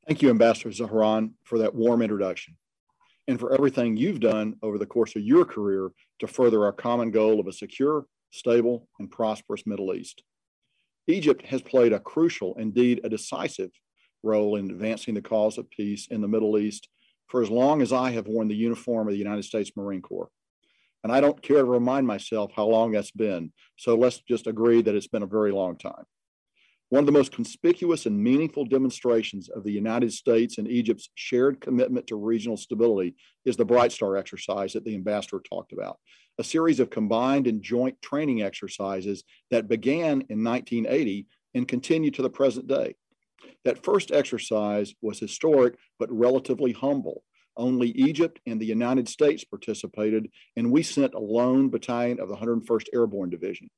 Thank 0.08 0.22
you, 0.22 0.30
Ambassador 0.30 0.70
Zahran, 0.70 1.32
for 1.44 1.60
that 1.60 1.76
warm 1.76 2.02
introduction 2.02 2.58
and 3.28 3.40
for 3.40 3.54
everything 3.54 3.96
you've 3.96 4.20
done 4.20 4.56
over 4.62 4.78
the 4.78 4.86
course 4.86 5.16
of 5.16 5.22
your 5.22 5.46
career 5.46 5.92
to 6.20 6.28
further 6.28 6.66
our 6.66 6.72
common 6.72 7.12
goal 7.12 7.40
of 7.40 7.48
a 7.48 7.54
secure, 7.54 8.06
stable, 8.32 8.88
and 9.00 9.12
prosperous 9.12 9.66
Middle 9.66 9.94
East. 9.94 10.24
Egypt 11.08 11.46
has 11.46 11.62
played 11.62 11.94
a 11.94 12.00
crucial, 12.00 12.56
indeed 12.58 13.02
a 13.04 13.10
decisive, 13.10 13.72
role 14.24 14.56
in 14.56 14.70
advancing 14.70 15.14
the 15.14 15.22
cause 15.22 15.58
of 15.58 15.70
peace 15.70 16.08
in 16.08 16.22
the 16.22 16.28
Middle 16.28 16.58
East 16.58 16.88
for 17.32 17.42
as 17.42 17.50
long 17.50 17.82
as 17.82 17.94
I 17.94 18.12
have 18.12 18.28
worn 18.28 18.50
the 18.50 18.56
uniform 18.56 19.08
of 19.08 19.14
the 19.14 19.18
United 19.18 19.46
States 19.46 19.72
Marine 19.78 20.02
Corps. 20.02 20.30
And 21.02 21.14
I 21.14 21.22
don't 21.22 21.42
care 21.42 21.60
to 21.60 21.66
remind 21.66 22.06
myself 22.06 22.52
how 22.54 22.66
long 22.66 22.92
that's 22.92 23.12
been. 23.12 23.54
So 23.78 23.96
let's 23.96 24.20
just 24.20 24.48
agree 24.48 24.82
that 24.82 24.94
it's 24.94 25.08
been 25.08 25.24
a 25.24 25.28
very 25.28 25.54
long 25.54 25.78
time. 25.78 26.04
One 26.90 27.00
of 27.00 27.06
the 27.06 27.14
most 27.14 27.32
conspicuous 27.32 28.06
and 28.06 28.22
meaningful 28.22 28.66
demonstrations 28.66 29.48
of 29.48 29.64
the 29.64 29.72
United 29.72 30.12
States 30.12 30.58
and 30.58 30.68
Egypt's 30.68 31.10
shared 31.16 31.62
commitment 31.62 32.06
to 32.08 32.18
regional 32.18 32.58
stability 32.58 33.16
is 33.46 33.56
the 33.56 33.64
Bright 33.64 33.94
Star 33.94 34.18
exercise 34.18 34.74
that 34.74 34.84
the 34.84 34.94
ambassador 34.94 35.40
talked 35.40 35.72
about, 35.72 36.00
a 36.38 36.44
series 36.44 36.82
of 36.82 36.90
combined 36.90 37.48
and 37.48 37.64
joint 37.64 38.00
training 38.02 38.42
exercises 38.42 39.24
that 39.52 39.70
began 39.70 40.22
in 40.28 40.44
1980 40.44 41.28
and 41.56 41.66
continue 41.66 42.12
to 42.12 42.22
the 42.22 42.30
present 42.30 42.68
day. 42.68 42.96
That 43.66 43.84
first 43.84 44.12
exercise 44.12 44.94
was 45.02 45.20
historic 45.20 45.76
but 46.00 46.12
relatively 46.12 46.72
humble. 46.72 47.24
Only 47.58 47.90
Egypt 47.90 48.40
and 48.46 48.60
the 48.60 48.66
United 48.66 49.10
States 49.10 49.44
participated, 49.44 50.30
and 50.56 50.72
we 50.72 50.84
sent 50.84 51.14
a 51.14 51.20
lone 51.20 51.70
battalion 51.70 52.20
of 52.20 52.30
the 52.30 52.36
101st 52.36 52.88
Airborne 52.94 53.30
Division. 53.30 53.70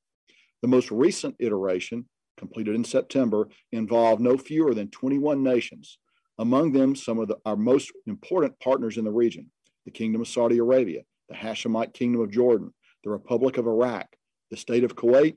The 0.62 0.68
most 0.68 0.90
recent 0.90 1.34
iteration 1.40 2.06
completed 2.36 2.74
in 2.74 2.84
September, 2.84 3.48
involved 3.72 4.20
no 4.20 4.36
fewer 4.36 4.74
than 4.74 4.88
21 4.90 5.42
nations, 5.42 5.98
among 6.38 6.72
them 6.72 6.94
some 6.96 7.18
of 7.18 7.28
the, 7.28 7.36
our 7.44 7.56
most 7.56 7.92
important 8.06 8.58
partners 8.60 8.96
in 8.96 9.04
the 9.04 9.10
region 9.10 9.50
the 9.84 9.90
Kingdom 9.90 10.22
of 10.22 10.28
Saudi 10.28 10.56
Arabia, 10.56 11.02
the 11.28 11.34
Hashemite 11.34 11.92
Kingdom 11.92 12.22
of 12.22 12.30
Jordan, 12.30 12.72
the 13.04 13.10
Republic 13.10 13.58
of 13.58 13.66
Iraq, 13.66 14.08
the 14.50 14.56
State 14.56 14.82
of 14.82 14.96
Kuwait, 14.96 15.36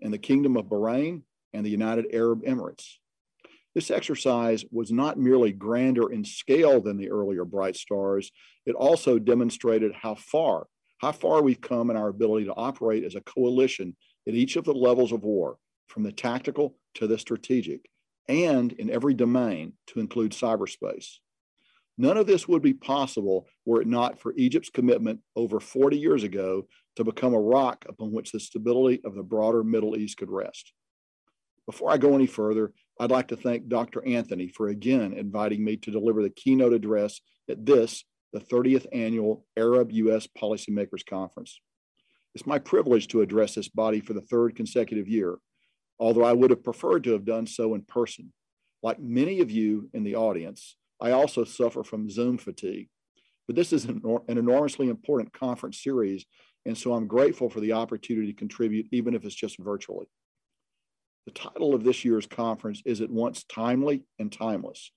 and 0.00 0.12
the 0.12 0.18
Kingdom 0.18 0.56
of 0.56 0.66
Bahrain 0.66 1.22
and 1.52 1.66
the 1.66 1.70
United 1.70 2.06
Arab 2.12 2.44
Emirates. 2.44 2.98
This 3.74 3.90
exercise 3.90 4.64
was 4.70 4.90
not 4.90 5.18
merely 5.18 5.52
grander 5.52 6.10
in 6.10 6.24
scale 6.24 6.80
than 6.80 6.96
the 6.96 7.10
earlier 7.10 7.44
Bright 7.44 7.76
Stars, 7.76 8.32
it 8.66 8.74
also 8.74 9.18
demonstrated 9.18 9.92
how 9.92 10.16
far, 10.16 10.66
how 10.98 11.12
far 11.12 11.40
we've 11.40 11.60
come 11.60 11.90
in 11.90 11.96
our 11.96 12.08
ability 12.08 12.46
to 12.46 12.54
operate 12.54 13.04
as 13.04 13.14
a 13.14 13.20
coalition 13.20 13.96
at 14.26 14.34
each 14.34 14.56
of 14.56 14.64
the 14.64 14.72
levels 14.72 15.12
of 15.12 15.22
war, 15.22 15.56
from 15.86 16.02
the 16.02 16.12
tactical 16.12 16.76
to 16.94 17.06
the 17.06 17.18
strategic, 17.18 17.88
and 18.28 18.72
in 18.72 18.90
every 18.90 19.14
domain 19.14 19.72
to 19.86 20.00
include 20.00 20.32
cyberspace. 20.32 21.18
None 21.96 22.16
of 22.16 22.26
this 22.26 22.48
would 22.48 22.62
be 22.62 22.74
possible 22.74 23.46
were 23.66 23.82
it 23.82 23.86
not 23.86 24.18
for 24.18 24.32
Egypt's 24.36 24.70
commitment 24.70 25.20
over 25.36 25.60
40 25.60 25.98
years 25.98 26.22
ago 26.22 26.66
to 26.96 27.04
become 27.04 27.34
a 27.34 27.40
rock 27.40 27.84
upon 27.88 28.10
which 28.10 28.32
the 28.32 28.40
stability 28.40 29.00
of 29.04 29.14
the 29.14 29.22
broader 29.22 29.62
Middle 29.62 29.96
East 29.96 30.16
could 30.16 30.30
rest. 30.30 30.72
Before 31.66 31.90
I 31.90 31.98
go 31.98 32.14
any 32.14 32.26
further, 32.26 32.72
I'd 33.00 33.10
like 33.10 33.28
to 33.28 33.36
thank 33.36 33.66
Dr. 33.66 34.06
Anthony 34.06 34.48
for 34.48 34.68
again 34.68 35.14
inviting 35.14 35.64
me 35.64 35.78
to 35.78 35.90
deliver 35.90 36.22
the 36.22 36.28
keynote 36.28 36.74
address 36.74 37.22
at 37.48 37.64
this, 37.64 38.04
the 38.34 38.40
30th 38.40 38.86
annual 38.92 39.46
Arab 39.56 39.90
US 39.90 40.26
Policymakers 40.26 41.06
Conference. 41.08 41.58
It's 42.34 42.46
my 42.46 42.58
privilege 42.58 43.08
to 43.08 43.22
address 43.22 43.54
this 43.54 43.68
body 43.68 44.00
for 44.00 44.12
the 44.12 44.20
third 44.20 44.54
consecutive 44.54 45.08
year, 45.08 45.38
although 45.98 46.24
I 46.24 46.34
would 46.34 46.50
have 46.50 46.62
preferred 46.62 47.04
to 47.04 47.12
have 47.12 47.24
done 47.24 47.46
so 47.46 47.72
in 47.72 47.82
person. 47.84 48.34
Like 48.82 49.00
many 49.00 49.40
of 49.40 49.50
you 49.50 49.88
in 49.94 50.04
the 50.04 50.16
audience, 50.16 50.76
I 51.00 51.12
also 51.12 51.44
suffer 51.44 51.82
from 51.82 52.10
Zoom 52.10 52.36
fatigue. 52.36 52.90
But 53.46 53.56
this 53.56 53.72
is 53.72 53.86
an, 53.86 54.02
enormously 54.28 54.90
important 54.90 55.32
conference 55.32 55.82
series, 55.82 56.26
and 56.66 56.76
so 56.76 56.92
I'm 56.92 57.06
grateful 57.06 57.48
for 57.48 57.60
the 57.60 57.72
opportunity 57.72 58.26
to 58.26 58.38
contribute, 58.38 58.88
even 58.92 59.14
if 59.14 59.24
it's 59.24 59.34
just 59.34 59.58
virtually. 59.58 60.06
The 61.30 61.48
title 61.48 61.76
of 61.76 61.84
this 61.84 62.04
year's 62.04 62.26
conference 62.26 62.82
is 62.84 63.00
at 63.00 63.08
once 63.08 63.44
timely 63.44 64.02
and 64.18 64.32
timeless 64.32 64.90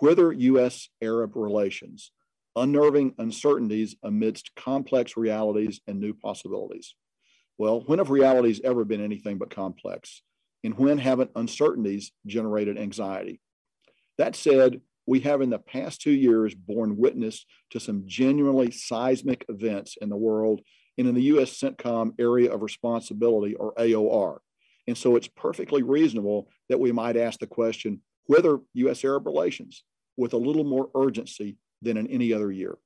Whither 0.00 0.32
U.S. 0.32 0.88
Arab 1.00 1.36
Relations 1.36 2.10
Unnerving 2.56 3.14
Uncertainties 3.18 3.94
Amidst 4.02 4.52
Complex 4.56 5.16
Realities 5.16 5.80
and 5.86 6.00
New 6.00 6.12
Possibilities. 6.12 6.96
Well, 7.56 7.84
when 7.86 8.00
have 8.00 8.10
realities 8.10 8.60
ever 8.64 8.84
been 8.84 9.00
anything 9.00 9.38
but 9.38 9.54
complex? 9.54 10.22
And 10.64 10.76
when 10.76 10.98
haven't 10.98 11.30
uncertainties 11.36 12.10
generated 12.26 12.78
anxiety? 12.78 13.40
That 14.18 14.34
said, 14.34 14.80
we 15.06 15.20
have 15.20 15.40
in 15.40 15.50
the 15.50 15.60
past 15.60 16.00
two 16.00 16.10
years 16.10 16.52
borne 16.52 16.96
witness 16.96 17.46
to 17.70 17.78
some 17.78 18.02
genuinely 18.06 18.72
seismic 18.72 19.44
events 19.48 19.96
in 20.00 20.08
the 20.08 20.16
world 20.16 20.62
and 20.98 21.06
in 21.06 21.14
the 21.14 21.22
US 21.36 21.52
CENTCOM 21.52 22.14
Area 22.18 22.52
of 22.52 22.62
Responsibility, 22.62 23.54
or 23.54 23.72
AOR. 23.74 24.38
And 24.86 24.96
so 24.96 25.16
it's 25.16 25.28
perfectly 25.28 25.82
reasonable 25.82 26.48
that 26.68 26.80
we 26.80 26.92
might 26.92 27.16
ask 27.16 27.40
the 27.40 27.46
question 27.46 28.00
whither 28.26 28.60
US 28.74 29.04
Arab 29.04 29.26
relations 29.26 29.84
with 30.16 30.32
a 30.32 30.38
little 30.38 30.64
more 30.64 30.90
urgency 30.94 31.56
than 31.82 31.96
in 31.96 32.06
any 32.08 32.32
other 32.32 32.50
year. 32.50 32.76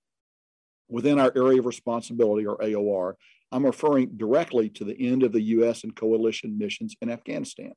Within 0.88 1.21
our 1.21 1.33
area 1.37 1.61
of 1.61 1.66
responsibility, 1.66 2.47
or 2.47 2.59
AOR, 2.59 3.14
I'm 3.52 3.66
referring 3.66 4.16
directly 4.16 4.69
to 4.71 4.85
the 4.85 4.99
end 4.99 5.23
of 5.23 5.33
the 5.33 5.42
US 5.42 5.85
and 5.85 5.95
coalition 5.95 6.59
missions 6.59 6.97
in 7.00 7.11
Afghanistan, 7.11 7.73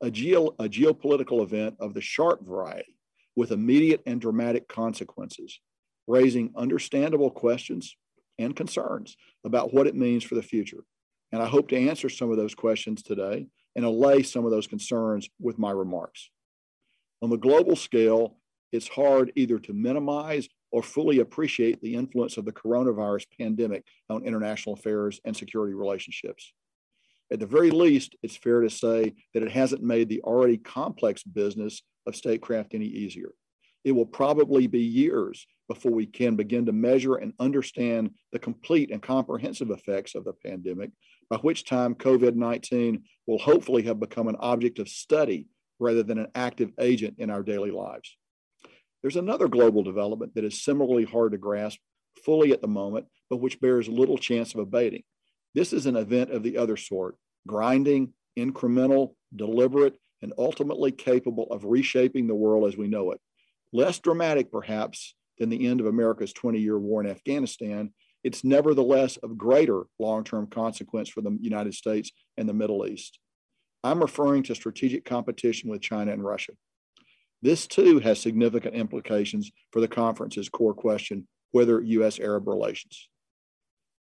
a, 0.00 0.10
geo- 0.10 0.54
a 0.58 0.68
geopolitical 0.68 1.42
event 1.42 1.76
of 1.78 1.94
the 1.94 2.00
sharp 2.00 2.44
variety 2.44 2.96
with 3.36 3.52
immediate 3.52 4.02
and 4.06 4.20
dramatic 4.20 4.68
consequences, 4.68 5.60
raising 6.06 6.52
understandable 6.56 7.30
questions 7.30 7.96
and 8.38 8.56
concerns 8.56 9.16
about 9.44 9.72
what 9.72 9.86
it 9.86 9.94
means 9.94 10.24
for 10.24 10.34
the 10.34 10.42
future. 10.42 10.84
And 11.32 11.42
I 11.42 11.46
hope 11.46 11.68
to 11.68 11.88
answer 11.88 12.08
some 12.08 12.30
of 12.30 12.36
those 12.36 12.54
questions 12.54 13.02
today 13.02 13.46
and 13.74 13.84
allay 13.84 14.22
some 14.22 14.44
of 14.44 14.50
those 14.50 14.66
concerns 14.66 15.28
with 15.40 15.58
my 15.58 15.70
remarks. 15.70 16.30
On 17.22 17.30
the 17.30 17.38
global 17.38 17.74
scale, 17.74 18.36
it's 18.70 18.88
hard 18.88 19.32
either 19.34 19.58
to 19.60 19.72
minimize 19.72 20.48
or 20.70 20.82
fully 20.82 21.20
appreciate 21.20 21.80
the 21.80 21.94
influence 21.94 22.36
of 22.36 22.44
the 22.44 22.52
coronavirus 22.52 23.26
pandemic 23.38 23.84
on 24.08 24.24
international 24.24 24.74
affairs 24.74 25.20
and 25.24 25.36
security 25.36 25.74
relationships. 25.74 26.52
At 27.30 27.40
the 27.40 27.46
very 27.46 27.70
least, 27.70 28.16
it's 28.22 28.36
fair 28.36 28.60
to 28.60 28.70
say 28.70 29.14
that 29.32 29.42
it 29.42 29.50
hasn't 29.50 29.82
made 29.82 30.08
the 30.08 30.20
already 30.22 30.58
complex 30.58 31.22
business 31.22 31.82
of 32.06 32.16
statecraft 32.16 32.74
any 32.74 32.86
easier. 32.86 33.30
It 33.84 33.92
will 33.92 34.06
probably 34.06 34.66
be 34.66 34.80
years 34.80 35.46
before 35.68 35.92
we 35.92 36.06
can 36.06 36.36
begin 36.36 36.66
to 36.66 36.72
measure 36.72 37.16
and 37.16 37.32
understand 37.40 38.10
the 38.32 38.38
complete 38.38 38.90
and 38.90 39.02
comprehensive 39.02 39.70
effects 39.70 40.14
of 40.14 40.24
the 40.24 40.32
pandemic, 40.32 40.90
by 41.32 41.38
which 41.38 41.64
time 41.64 41.94
COVID 41.94 42.34
19 42.34 43.04
will 43.26 43.38
hopefully 43.38 43.84
have 43.84 43.98
become 43.98 44.28
an 44.28 44.36
object 44.38 44.78
of 44.78 44.86
study 44.86 45.46
rather 45.78 46.02
than 46.02 46.18
an 46.18 46.26
active 46.34 46.72
agent 46.78 47.14
in 47.16 47.30
our 47.30 47.42
daily 47.42 47.70
lives. 47.70 48.18
There's 49.00 49.16
another 49.16 49.48
global 49.48 49.82
development 49.82 50.34
that 50.34 50.44
is 50.44 50.62
similarly 50.62 51.04
hard 51.04 51.32
to 51.32 51.38
grasp 51.38 51.78
fully 52.22 52.52
at 52.52 52.60
the 52.60 52.68
moment, 52.68 53.06
but 53.30 53.38
which 53.38 53.62
bears 53.62 53.88
little 53.88 54.18
chance 54.18 54.52
of 54.52 54.60
abating. 54.60 55.04
This 55.54 55.72
is 55.72 55.86
an 55.86 55.96
event 55.96 56.30
of 56.30 56.42
the 56.42 56.58
other 56.58 56.76
sort 56.76 57.16
grinding, 57.46 58.12
incremental, 58.38 59.14
deliberate, 59.34 59.96
and 60.20 60.34
ultimately 60.36 60.92
capable 60.92 61.46
of 61.50 61.64
reshaping 61.64 62.26
the 62.26 62.34
world 62.34 62.68
as 62.68 62.76
we 62.76 62.88
know 62.88 63.10
it. 63.12 63.20
Less 63.72 63.98
dramatic, 64.00 64.52
perhaps, 64.52 65.14
than 65.38 65.48
the 65.48 65.66
end 65.66 65.80
of 65.80 65.86
America's 65.86 66.34
20 66.34 66.58
year 66.58 66.78
war 66.78 67.02
in 67.02 67.08
Afghanistan, 67.08 67.94
it's 68.24 68.44
nevertheless 68.44 69.16
of 69.18 69.38
greater 69.38 69.82
long 69.98 70.24
term 70.24 70.46
consequence 70.46 71.08
for 71.08 71.20
the 71.20 71.36
United 71.40 71.74
States 71.74 72.10
and 72.36 72.48
the 72.48 72.54
Middle 72.54 72.86
East. 72.86 73.18
I'm 73.84 74.00
referring 74.00 74.44
to 74.44 74.54
strategic 74.54 75.04
competition 75.04 75.68
with 75.68 75.80
China 75.80 76.12
and 76.12 76.24
Russia. 76.24 76.52
This 77.42 77.66
too 77.66 77.98
has 77.98 78.20
significant 78.20 78.76
implications 78.76 79.50
for 79.72 79.80
the 79.80 79.88
conference's 79.88 80.48
core 80.48 80.74
question 80.74 81.26
whither 81.50 81.80
U.S. 81.80 82.20
Arab 82.20 82.46
relations. 82.46 83.08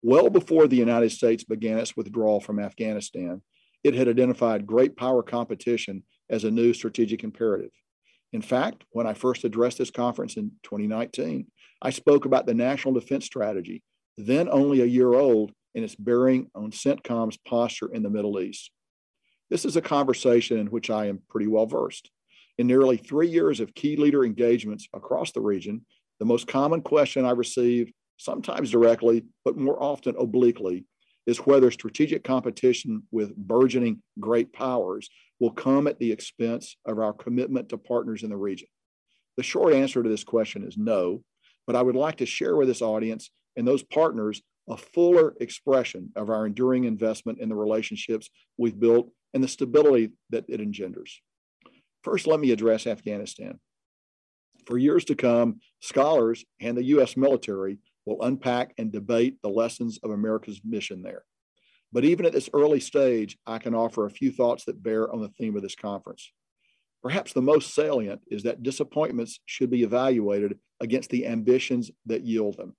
Well 0.04 0.30
before 0.30 0.68
the 0.68 0.76
United 0.78 1.12
States 1.12 1.44
began 1.44 1.78
its 1.78 1.96
withdrawal 1.96 2.42
from 2.42 2.60
Afghanistan, 2.60 3.42
it 3.84 3.96
had 3.96 4.08
identified 4.08 4.68
great 4.68 4.96
power 4.98 5.24
competition 5.24 6.04
as 6.30 6.44
a 6.44 6.52
new 6.52 6.74
strategic 6.74 7.24
imperative. 7.24 7.72
In 8.34 8.42
fact, 8.42 8.84
when 8.92 9.08
I 9.08 9.14
first 9.14 9.44
addressed 9.44 9.78
this 9.78 9.92
conference 9.92 10.38
in 10.38 10.52
2019, 10.64 11.48
I 11.82 11.90
spoke 11.90 12.26
about 12.26 12.46
the 12.46 12.54
National 12.54 12.94
Defense 12.94 13.26
Strategy, 13.26 13.84
then 14.18 14.50
only 14.50 14.82
a 14.82 14.86
year 14.86 15.14
old, 15.14 15.52
and 15.74 15.84
its 15.84 15.96
bearing 15.96 16.50
on 16.54 16.72
CENTCOM's 16.72 17.38
posture 17.38 17.94
in 17.94 18.04
the 18.04 18.10
Middle 18.10 18.40
East. 18.40 18.72
This 19.50 19.66
is 19.66 19.76
a 19.76 19.82
conversation 19.82 20.58
in 20.58 20.68
which 20.68 20.90
I 20.90 21.08
am 21.08 21.22
pretty 21.30 21.48
well 21.48 21.66
versed. 21.66 22.10
In 22.58 22.68
nearly 22.68 22.98
three 22.98 23.30
years 23.30 23.60
of 23.60 23.74
key 23.74 23.96
leader 23.96 24.24
engagements 24.26 24.88
across 24.94 25.32
the 25.32 25.42
region, 25.42 25.86
the 26.20 26.26
most 26.26 26.48
common 26.48 26.82
question 26.82 27.26
I 27.26 27.32
receive, 27.32 27.92
sometimes 28.18 28.72
directly, 28.72 29.26
but 29.44 29.58
more 29.58 29.82
often 29.82 30.16
obliquely, 30.18 30.86
is 31.26 31.40
whether 31.40 31.72
strategic 31.72 32.24
competition 32.24 33.04
with 33.12 33.36
burgeoning 33.36 34.02
great 34.20 34.54
powers 34.54 35.10
will 35.40 35.52
come 35.52 35.88
at 35.88 36.00
the 36.00 36.12
expense 36.12 36.76
of 36.86 37.00
our 37.00 37.14
commitment 37.14 37.70
to 37.70 37.78
partners 37.78 38.24
in 38.24 38.30
the 38.30 38.38
region. 38.38 38.68
The 39.38 39.44
short 39.44 39.74
answer 39.74 40.04
to 40.04 40.10
this 40.10 40.24
question 40.24 40.64
is 40.64 40.78
no, 40.78 41.24
but 41.66 41.76
I 41.76 41.82
would 41.82 41.96
like 41.96 42.18
to 42.18 42.26
share 42.26 42.56
with 42.56 42.68
this 42.68 42.82
audience 42.82 43.32
and 43.56 43.68
those 43.68 43.84
partners 43.84 44.42
a 44.70 44.78
fuller 44.78 45.34
expression 45.42 46.12
of 46.16 46.30
our 46.30 46.46
enduring 46.46 46.86
investment 46.86 47.40
in 47.40 47.50
the 47.50 47.56
relationships 47.56 48.30
we've 48.58 48.80
built 48.80 49.12
and 49.34 49.44
the 49.44 49.48
stability 49.48 50.12
that 50.30 50.46
it 50.48 50.62
engenders. 50.62 51.22
First, 52.04 52.28
let 52.28 52.40
me 52.40 52.52
address 52.52 52.88
Afghanistan. 52.88 53.60
For 54.66 54.78
years 54.78 55.06
to 55.06 55.16
come, 55.16 55.60
scholars 55.82 56.46
and 56.60 56.78
the 56.78 56.86
US 56.86 57.18
military 57.18 57.80
will 58.06 58.22
unpack 58.22 58.74
and 58.78 58.92
debate 58.92 59.38
the 59.42 59.50
lessons 59.50 60.00
of 60.04 60.12
America's 60.12 60.62
mission 60.64 61.02
there. 61.02 61.24
But 61.92 62.06
even 62.06 62.26
at 62.26 62.34
this 62.34 62.50
early 62.54 62.80
stage, 62.80 63.38
I 63.46 63.58
can 63.58 63.76
offer 63.76 64.06
a 64.06 64.12
few 64.12 64.32
thoughts 64.32 64.66
that 64.66 64.82
bear 64.82 65.12
on 65.12 65.22
the 65.22 65.30
theme 65.30 65.56
of 65.56 65.62
this 65.62 65.76
conference. 65.76 66.32
Perhaps 67.04 67.34
the 67.34 67.42
most 67.42 67.74
salient 67.74 68.22
is 68.30 68.44
that 68.44 68.64
disappointments 68.64 69.40
should 69.46 69.70
be 69.70 69.84
evaluated 69.84 70.60
against 70.80 71.10
the 71.10 71.26
ambitions 71.28 71.92
that 72.06 72.24
yield 72.24 72.58
them. 72.58 72.76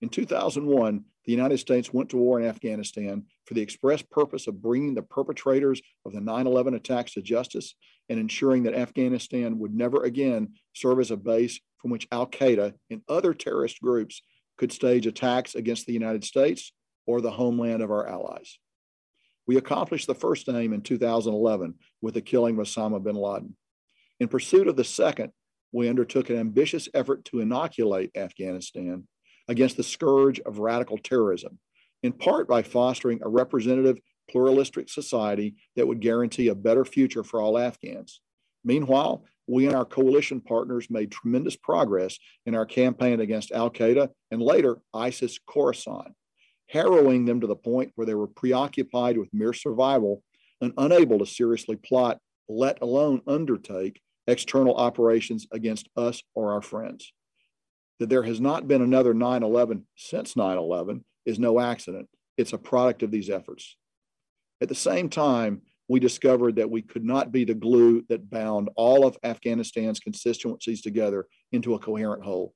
In 0.00 0.08
2001, 0.08 1.04
the 1.24 1.32
United 1.32 1.58
States 1.58 1.92
went 1.92 2.10
to 2.10 2.16
war 2.16 2.40
in 2.40 2.46
Afghanistan 2.46 3.24
for 3.44 3.54
the 3.54 3.60
express 3.60 4.00
purpose 4.00 4.46
of 4.46 4.62
bringing 4.62 4.94
the 4.94 5.02
perpetrators 5.02 5.82
of 6.06 6.12
the 6.12 6.20
9 6.20 6.46
11 6.46 6.74
attacks 6.74 7.12
to 7.14 7.22
justice 7.22 7.74
and 8.08 8.18
ensuring 8.18 8.62
that 8.62 8.74
Afghanistan 8.74 9.58
would 9.58 9.74
never 9.74 10.04
again 10.04 10.54
serve 10.72 11.00
as 11.00 11.10
a 11.10 11.16
base 11.16 11.60
from 11.78 11.90
which 11.90 12.06
Al 12.12 12.26
Qaeda 12.26 12.74
and 12.90 13.02
other 13.08 13.34
terrorist 13.34 13.80
groups 13.80 14.22
could 14.56 14.72
stage 14.72 15.06
attacks 15.06 15.54
against 15.54 15.86
the 15.86 15.92
United 15.92 16.24
States 16.24 16.72
or 17.06 17.20
the 17.20 17.30
homeland 17.30 17.82
of 17.82 17.90
our 17.90 18.06
allies. 18.06 18.58
We 19.46 19.56
accomplished 19.56 20.06
the 20.06 20.14
first 20.14 20.48
aim 20.48 20.72
in 20.72 20.82
2011 20.82 21.74
with 22.00 22.14
the 22.14 22.20
killing 22.20 22.58
of 22.58 22.66
Osama 22.66 23.02
bin 23.02 23.16
Laden. 23.16 23.56
In 24.20 24.28
pursuit 24.28 24.68
of 24.68 24.76
the 24.76 24.84
second, 24.84 25.32
we 25.72 25.88
undertook 25.88 26.30
an 26.30 26.36
ambitious 26.36 26.88
effort 26.94 27.24
to 27.26 27.40
inoculate 27.40 28.16
Afghanistan 28.16 29.06
against 29.48 29.76
the 29.76 29.82
scourge 29.82 30.40
of 30.40 30.58
radical 30.58 30.98
terrorism, 30.98 31.58
in 32.02 32.12
part 32.12 32.46
by 32.48 32.62
fostering 32.62 33.20
a 33.22 33.28
representative, 33.28 33.98
pluralistic 34.30 34.88
society 34.88 35.54
that 35.74 35.86
would 35.86 36.00
guarantee 36.00 36.48
a 36.48 36.54
better 36.54 36.84
future 36.84 37.24
for 37.24 37.40
all 37.40 37.58
Afghans. 37.58 38.20
Meanwhile, 38.64 39.24
we 39.46 39.66
and 39.66 39.74
our 39.74 39.86
coalition 39.86 40.40
partners 40.40 40.90
made 40.90 41.10
tremendous 41.10 41.56
progress 41.56 42.18
in 42.44 42.54
our 42.54 42.66
campaign 42.66 43.20
against 43.20 43.50
Al 43.50 43.70
Qaeda 43.70 44.10
and 44.30 44.42
later 44.42 44.76
ISIS 44.92 45.38
Khorasan, 45.48 46.12
harrowing 46.68 47.24
them 47.24 47.40
to 47.40 47.46
the 47.46 47.56
point 47.56 47.92
where 47.94 48.06
they 48.06 48.14
were 48.14 48.26
preoccupied 48.26 49.16
with 49.16 49.32
mere 49.32 49.54
survival 49.54 50.22
and 50.60 50.74
unable 50.76 51.18
to 51.18 51.26
seriously 51.26 51.76
plot, 51.76 52.18
let 52.48 52.82
alone 52.82 53.22
undertake, 53.26 54.02
external 54.26 54.76
operations 54.76 55.46
against 55.50 55.88
us 55.96 56.22
or 56.34 56.52
our 56.52 56.60
friends. 56.60 57.12
That 57.98 58.08
there 58.08 58.22
has 58.22 58.40
not 58.40 58.68
been 58.68 58.82
another 58.82 59.12
9 59.14 59.42
11 59.42 59.86
since 59.96 60.36
9 60.36 60.56
11 60.56 61.04
is 61.26 61.38
no 61.38 61.60
accident. 61.60 62.08
It's 62.36 62.52
a 62.52 62.58
product 62.58 63.02
of 63.02 63.10
these 63.10 63.28
efforts. 63.28 63.76
At 64.60 64.68
the 64.68 64.74
same 64.74 65.08
time, 65.08 65.62
we 65.88 66.00
discovered 66.00 66.56
that 66.56 66.70
we 66.70 66.82
could 66.82 67.04
not 67.04 67.32
be 67.32 67.44
the 67.44 67.54
glue 67.54 68.04
that 68.08 68.30
bound 68.30 68.68
all 68.76 69.06
of 69.06 69.16
Afghanistan's 69.22 70.00
constituencies 70.00 70.82
together 70.82 71.26
into 71.50 71.74
a 71.74 71.78
coherent 71.78 72.22
whole. 72.22 72.54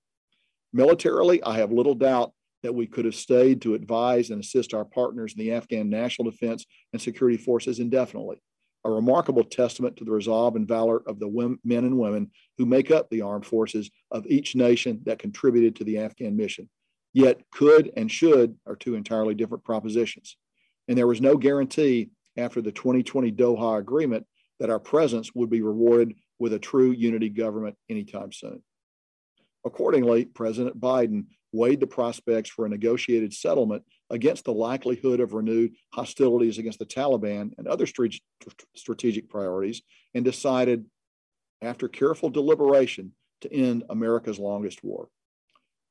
Militarily, 0.73 1.43
I 1.43 1.59
have 1.59 1.73
little 1.73 1.95
doubt 1.95 2.33
that 2.63 2.75
we 2.75 2.87
could 2.87 3.05
have 3.05 3.15
stayed 3.15 3.63
to 3.63 3.75
advise 3.75 4.31
and 4.31 4.41
assist 4.41 4.75
our 4.75 4.85
partners 4.85 5.35
in 5.37 5.45
the 5.45 5.53
Afghan 5.53 5.91
national 5.91 6.31
defense 6.31 6.65
and 6.93 7.03
security 7.03 7.37
forces 7.37 7.79
indefinitely. 7.79 8.41
A 8.85 8.91
remarkable 8.91 9.45
testament 9.45 9.97
to 9.97 10.05
the 10.05 10.11
resolve 10.11 10.57
and 10.57 10.67
valor 10.67 11.03
of 11.07 11.21
the 11.21 11.29
women, 11.29 11.59
men 11.65 11.85
and 11.85 11.99
women 11.99 12.31
who 12.59 12.67
make 12.67 12.91
up 12.91 13.09
the 13.11 13.23
armed 13.23 13.47
forces 13.47 13.91
of 14.11 14.27
each 14.27 14.57
nation 14.57 15.01
that 15.05 15.19
contributed 15.19 15.77
to 15.77 15.85
the 15.85 15.99
Afghan 15.99 16.37
mission. 16.37 16.69
Yet, 17.13 17.43
could 17.53 17.93
and 17.97 18.11
should 18.11 18.57
are 18.67 18.75
two 18.75 18.95
entirely 18.95 19.35
different 19.35 19.65
propositions. 19.65 20.37
And 20.89 20.99
there 20.99 21.07
was 21.07 21.21
no 21.21 21.37
guarantee 21.37 22.11
after 22.37 22.61
the 22.61 22.73
2020 22.73 23.31
Doha 23.33 23.79
Agreement 23.79 24.27
that 24.59 24.71
our 24.71 24.81
presence 24.81 25.35
would 25.35 25.51
be 25.51 25.63
rewarded 25.63 26.15
with 26.39 26.53
a 26.53 26.59
true 26.59 26.91
unity 26.91 27.29
government 27.29 27.77
anytime 27.89 28.33
soon. 28.33 28.63
Accordingly, 29.65 30.25
President 30.25 30.81
Biden 30.81 31.27
weighed 31.53 31.81
the 31.81 31.87
prospects 31.87 32.51
for 32.51 32.65
a 32.65 32.69
negotiated 32.69 33.33
settlement 33.33 33.85
against 34.11 34.45
the 34.45 34.53
likelihood 34.53 35.21
of 35.21 35.35
renewed 35.35 35.73
hostilities 35.93 36.59
against 36.59 36.79
the 36.79 36.87
Taliban 36.87 37.53
and 37.59 37.69
other 37.69 37.87
strategic 38.75 39.29
priorities 39.29 39.83
and 40.15 40.25
decided, 40.25 40.85
after 41.61 41.89
careful 41.89 42.31
deliberation, 42.31 43.13
to 43.43 43.53
end 43.53 43.85
America's 43.91 44.39
longest 44.39 44.83
war. 44.83 45.09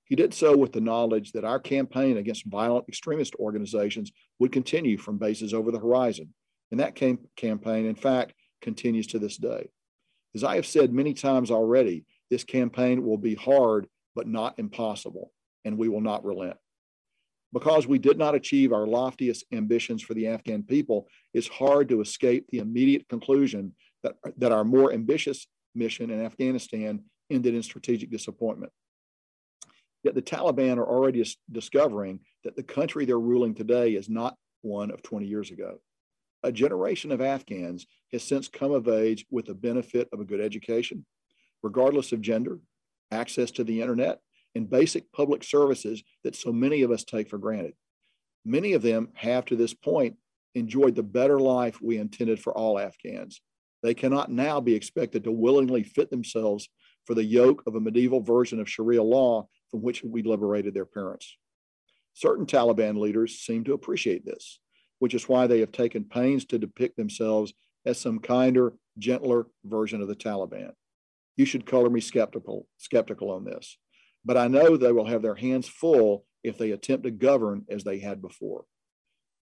He 0.06 0.16
did 0.16 0.34
so 0.34 0.58
with 0.58 0.74
the 0.74 0.82
knowledge 0.82 1.32
that 1.34 1.46
our 1.46 1.60
campaign 1.60 2.18
against 2.18 2.46
violent 2.46 2.86
extremist 2.90 3.36
organizations 3.36 4.12
would 4.40 4.52
continue 4.52 4.98
from 4.98 5.18
bases 5.18 5.54
over 5.54 5.72
the 5.72 5.80
horizon. 5.80 6.34
And 6.72 6.80
that 6.80 6.96
cam- 6.96 7.28
campaign, 7.36 7.86
in 7.86 7.96
fact, 7.96 8.34
continues 8.62 9.08
to 9.08 9.20
this 9.20 9.38
day. 9.38 9.70
As 10.36 10.44
I 10.44 10.56
have 10.56 10.66
said 10.66 10.94
many 10.94 11.14
times 11.14 11.52
already, 11.52 12.06
this 12.30 12.44
campaign 12.44 13.06
will 13.06 13.18
be 13.18 13.36
hard, 13.36 13.88
but 14.16 14.28
not 14.28 14.60
impossible 14.60 15.32
and 15.66 15.78
we 15.78 15.90
will 15.90 16.02
not 16.02 16.24
relent. 16.24 16.58
Because 17.54 17.86
we 17.86 18.00
did 18.00 18.18
not 18.18 18.36
achieve 18.36 18.72
our 18.72 18.88
loftiest 18.88 19.46
ambitions 19.52 20.02
for 20.02 20.14
the 20.14 20.28
Afghan 20.28 20.64
people, 20.64 21.08
it's 21.34 21.48
hard 21.48 21.90
to 21.90 22.02
escape 22.02 22.46
the 22.50 22.60
immediate 22.60 23.08
conclusion 23.10 23.76
that, 24.04 24.16
that 24.38 24.52
our 24.52 24.64
more 24.64 24.94
ambitious 24.94 25.48
mission 25.76 26.10
in 26.10 26.24
Afghanistan 26.24 27.04
ended 27.30 27.54
in 27.54 27.64
strategic 27.64 28.10
disappointment. 28.10 28.72
Yet 30.04 30.16
the 30.16 30.22
Taliban 30.22 30.78
are 30.78 30.88
already 30.88 31.24
discovering 31.52 32.22
that 32.44 32.56
the 32.56 32.64
country 32.64 33.06
they're 33.06 33.20
ruling 33.20 33.54
today 33.54 33.92
is 33.92 34.10
not 34.10 34.36
one 34.62 34.92
of 34.92 35.04
20 35.04 35.28
years 35.28 35.52
ago. 35.52 35.80
A 36.44 36.52
generation 36.52 37.12
of 37.12 37.22
Afghans 37.22 37.86
has 38.12 38.24
since 38.24 38.48
come 38.48 38.72
of 38.72 38.88
age 38.88 39.26
with 39.30 39.46
the 39.46 39.54
benefit 39.54 40.10
of 40.12 40.20
a 40.20 40.26
good 40.26 40.42
education, 40.42 41.06
regardless 41.62 42.12
of 42.12 42.22
gender, 42.22 42.60
access 43.12 43.52
to 43.52 43.64
the 43.64 43.82
internet, 43.82 44.20
and 44.56 44.70
basic 44.70 45.12
public 45.12 45.44
services 45.44 46.04
that 46.24 46.36
so 46.36 46.52
many 46.52 46.82
of 46.82 46.92
us 46.92 47.04
take 47.04 47.30
for 47.30 47.38
granted. 47.38 47.74
Many 48.46 48.74
of 48.74 48.82
them 48.82 49.10
have 49.14 49.46
to 49.46 49.56
this 49.56 49.74
point 49.74 50.18
enjoyed 50.56 50.96
the 50.96 51.04
better 51.04 51.40
life 51.40 51.82
we 51.82 51.98
intended 51.98 52.40
for 52.40 52.56
all 52.56 52.80
Afghans. 52.80 53.42
They 53.84 53.94
cannot 53.94 54.32
now 54.32 54.60
be 54.60 54.76
expected 54.76 55.24
to 55.24 55.32
willingly 55.32 55.84
fit 55.84 56.10
themselves 56.10 56.68
for 57.06 57.16
the 57.16 57.24
yoke 57.24 57.64
of 57.66 57.76
a 57.76 57.80
medieval 57.80 58.22
version 58.22 58.60
of 58.60 58.70
Sharia 58.70 59.02
law 59.02 59.48
from 59.70 59.82
which 59.82 60.04
we 60.04 60.22
liberated 60.22 60.74
their 60.74 60.86
parents. 60.86 61.36
Certain 62.14 62.46
Taliban 62.46 63.00
leaders 63.00 63.40
seem 63.40 63.64
to 63.64 63.74
appreciate 63.74 64.26
this, 64.26 64.60
which 65.00 65.14
is 65.14 65.30
why 65.30 65.48
they 65.48 65.62
have 65.62 65.72
taken 65.72 66.04
pains 66.04 66.46
to 66.46 66.60
depict 66.60 66.98
themselves 66.98 67.54
as 67.86 68.00
some 68.00 68.20
kinder, 68.20 68.74
gentler 69.00 69.48
version 69.64 70.02
of 70.02 70.08
the 70.08 70.16
Taliban. 70.16 70.72
You 71.38 71.46
should 71.46 71.66
color 71.66 71.90
me 71.90 72.02
skeptical, 72.02 72.68
skeptical 72.78 73.32
on 73.32 73.46
this 73.46 73.78
but 74.24 74.38
I 74.38 74.48
know 74.48 74.78
they 74.78 74.92
will 74.92 75.06
have 75.06 75.22
their 75.22 75.36
hands 75.36 75.68
full 75.68 76.26
if 76.44 76.58
they 76.58 76.72
attempt 76.72 77.04
to 77.04 77.12
govern 77.12 77.66
as 77.70 77.84
they 77.84 78.00
had 78.00 78.22
before. 78.22 78.66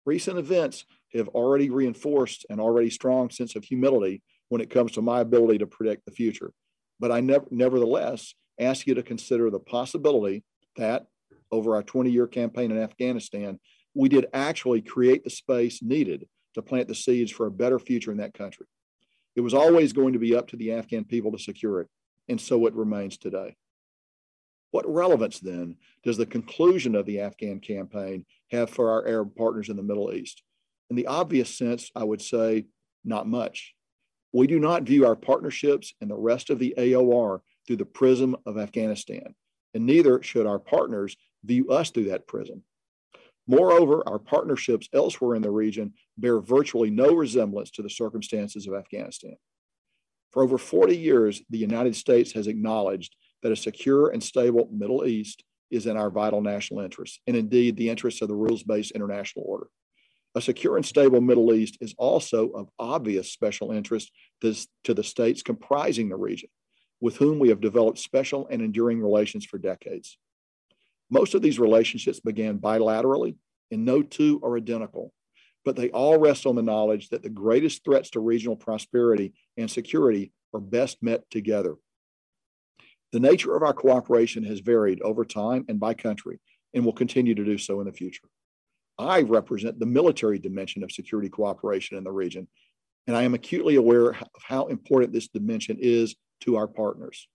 Recent 0.05 0.37
events 0.37 0.85
have 1.13 1.27
already 1.29 1.69
reinforced 1.69 2.45
an 2.49 2.59
already 2.59 2.89
strong 2.89 3.29
sense 3.29 3.55
of 3.55 3.63
humility 3.63 4.21
when 4.49 4.61
it 4.61 4.69
comes 4.69 4.93
to 4.93 5.01
my 5.01 5.19
ability 5.21 5.59
to 5.59 5.67
predict 5.67 6.05
the 6.05 6.11
future. 6.11 6.51
But 6.99 7.11
I 7.11 7.19
never, 7.19 7.45
nevertheless 7.51 8.33
ask 8.59 8.87
you 8.87 8.95
to 8.95 9.03
consider 9.03 9.49
the 9.49 9.59
possibility 9.59 10.43
that 10.77 11.05
over 11.51 11.75
our 11.75 11.83
20 11.83 12.09
year 12.09 12.27
campaign 12.27 12.71
in 12.71 12.81
Afghanistan, 12.81 13.59
we 13.93 14.09
did 14.09 14.27
actually 14.33 14.81
create 14.81 15.23
the 15.23 15.29
space 15.29 15.81
needed 15.81 16.27
to 16.53 16.61
plant 16.61 16.87
the 16.87 16.95
seeds 16.95 17.31
for 17.31 17.45
a 17.45 17.51
better 17.51 17.79
future 17.79 18.11
in 18.11 18.17
that 18.17 18.33
country. 18.33 18.65
It 19.35 19.41
was 19.41 19.53
always 19.53 19.93
going 19.93 20.13
to 20.13 20.19
be 20.19 20.35
up 20.35 20.47
to 20.49 20.57
the 20.57 20.73
Afghan 20.73 21.05
people 21.05 21.31
to 21.31 21.39
secure 21.39 21.81
it, 21.81 21.87
and 22.27 22.39
so 22.39 22.65
it 22.65 22.73
remains 22.73 23.17
today. 23.17 23.55
What 24.71 24.91
relevance 24.91 25.39
then 25.39 25.75
does 26.03 26.17
the 26.17 26.25
conclusion 26.25 26.95
of 26.95 27.05
the 27.05 27.19
Afghan 27.19 27.59
campaign 27.59 28.25
have 28.51 28.69
for 28.69 28.89
our 28.89 29.07
Arab 29.07 29.35
partners 29.35 29.69
in 29.69 29.75
the 29.75 29.83
Middle 29.83 30.13
East? 30.13 30.43
In 30.89 30.95
the 30.95 31.07
obvious 31.07 31.55
sense, 31.55 31.91
I 31.95 32.03
would 32.03 32.21
say 32.21 32.65
not 33.03 33.27
much. 33.27 33.73
We 34.33 34.47
do 34.47 34.59
not 34.59 34.83
view 34.83 35.05
our 35.05 35.15
partnerships 35.15 35.93
and 35.99 36.09
the 36.09 36.15
rest 36.15 36.49
of 36.49 36.59
the 36.59 36.73
AOR 36.77 37.41
through 37.67 37.77
the 37.77 37.85
prism 37.85 38.35
of 38.45 38.57
Afghanistan, 38.57 39.35
and 39.73 39.85
neither 39.85 40.23
should 40.23 40.47
our 40.47 40.59
partners 40.59 41.17
view 41.43 41.69
us 41.69 41.91
through 41.91 42.05
that 42.05 42.27
prism. 42.27 42.63
Moreover, 43.47 44.07
our 44.07 44.19
partnerships 44.19 44.87
elsewhere 44.93 45.35
in 45.35 45.41
the 45.41 45.51
region 45.51 45.93
bear 46.17 46.39
virtually 46.39 46.89
no 46.89 47.13
resemblance 47.13 47.71
to 47.71 47.81
the 47.81 47.89
circumstances 47.89 48.67
of 48.67 48.75
Afghanistan. 48.75 49.35
For 50.31 50.43
over 50.43 50.57
40 50.57 50.95
years, 50.95 51.41
the 51.49 51.57
United 51.57 51.95
States 51.95 52.31
has 52.33 52.47
acknowledged 52.47 53.15
that 53.43 53.51
a 53.51 53.55
secure 53.55 54.09
and 54.09 54.23
stable 54.23 54.69
Middle 54.71 55.05
East 55.05 55.43
is 55.69 55.85
in 55.85 55.97
our 55.97 56.09
vital 56.09 56.41
national 56.41 56.81
interest, 56.81 57.19
and 57.27 57.35
indeed 57.35 57.77
the 57.77 57.89
interests 57.89 58.21
of 58.21 58.27
the 58.27 58.35
rules 58.35 58.63
based 58.63 58.91
international 58.91 59.45
order. 59.47 59.67
A 60.35 60.41
secure 60.41 60.77
and 60.77 60.85
stable 60.85 61.21
Middle 61.21 61.53
East 61.53 61.77
is 61.81 61.95
also 61.97 62.49
of 62.49 62.69
obvious 62.77 63.31
special 63.31 63.71
interest 63.71 64.11
to, 64.41 64.55
to 64.83 64.93
the 64.93 65.03
states 65.03 65.41
comprising 65.41 66.09
the 66.09 66.15
region, 66.15 66.49
with 66.99 67.17
whom 67.17 67.39
we 67.39 67.49
have 67.49 67.61
developed 67.61 67.99
special 67.99 68.47
and 68.49 68.61
enduring 68.61 69.01
relations 69.01 69.45
for 69.45 69.57
decades. 69.57 70.17
Most 71.09 71.35
of 71.35 71.41
these 71.41 71.59
relationships 71.59 72.19
began 72.19 72.59
bilaterally, 72.59 73.35
and 73.71 73.83
no 73.83 74.01
two 74.01 74.39
are 74.43 74.55
identical, 74.55 75.13
but 75.65 75.75
they 75.75 75.89
all 75.89 76.17
rest 76.17 76.45
on 76.45 76.55
the 76.55 76.61
knowledge 76.61 77.09
that 77.09 77.23
the 77.23 77.29
greatest 77.29 77.83
threats 77.83 78.09
to 78.11 78.19
regional 78.19 78.55
prosperity 78.55 79.33
and 79.57 79.69
security 79.69 80.31
are 80.53 80.61
best 80.61 81.03
met 81.03 81.29
together 81.29 81.75
the 83.11 83.19
nature 83.19 83.55
of 83.55 83.63
our 83.63 83.73
cooperation 83.73 84.43
has 84.43 84.59
varied 84.59 85.01
over 85.01 85.25
time 85.25 85.65
and 85.67 85.79
by 85.79 85.93
country 85.93 86.39
and 86.73 86.85
will 86.85 86.93
continue 86.93 87.35
to 87.35 87.43
do 87.43 87.57
so 87.57 87.79
in 87.81 87.85
the 87.85 87.93
future. 87.93 88.27
I 88.97 89.21
represent 89.21 89.79
the 89.79 89.85
military 89.85 90.39
dimension 90.39 90.83
of 90.83 90.91
security 90.91 91.29
cooperation 91.29 91.97
in 91.97 92.03
the 92.03 92.11
region, 92.11 92.47
and 93.07 93.15
I 93.15 93.23
am 93.23 93.33
acutely 93.33 93.75
aware 93.75 94.11
of 94.11 94.17
how 94.43 94.67
important 94.67 95.13
this 95.13 95.27
dimension 95.27 95.77
is 95.79 96.15
to 96.41 96.55
our 96.55 96.67
partners. 96.67 97.27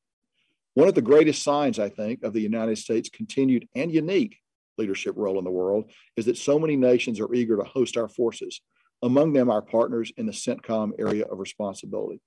One 0.75 0.89
of 0.89 0.95
the 0.95 1.03
greatest 1.03 1.43
signs, 1.43 1.79
I 1.79 1.89
think, 1.89 2.23
of 2.23 2.33
the 2.33 2.41
United 2.41 2.79
States' 2.79 3.09
continued 3.09 3.69
and 3.75 3.93
unique 3.93 4.39
leadership 4.79 5.15
role 5.17 5.39
in 5.39 5.45
the 5.45 5.51
world 5.51 5.91
is 6.17 6.27
that 6.27 6.37
so 6.37 6.59
many 6.59 6.77
nations 6.77 7.19
are 7.19 7.33
eager 7.35 7.57
to 7.57 7.65
host 7.65 7.97
our 7.97 8.09
forces, 8.09 8.61
among 9.03 9.33
them 9.33 9.51
our 9.51 9.63
partners 9.63 10.13
in 10.17 10.27
the 10.27 10.33
CENTCOM 10.33 10.93
area 10.99 11.25
of 11.25 11.39
responsibility. 11.39 12.21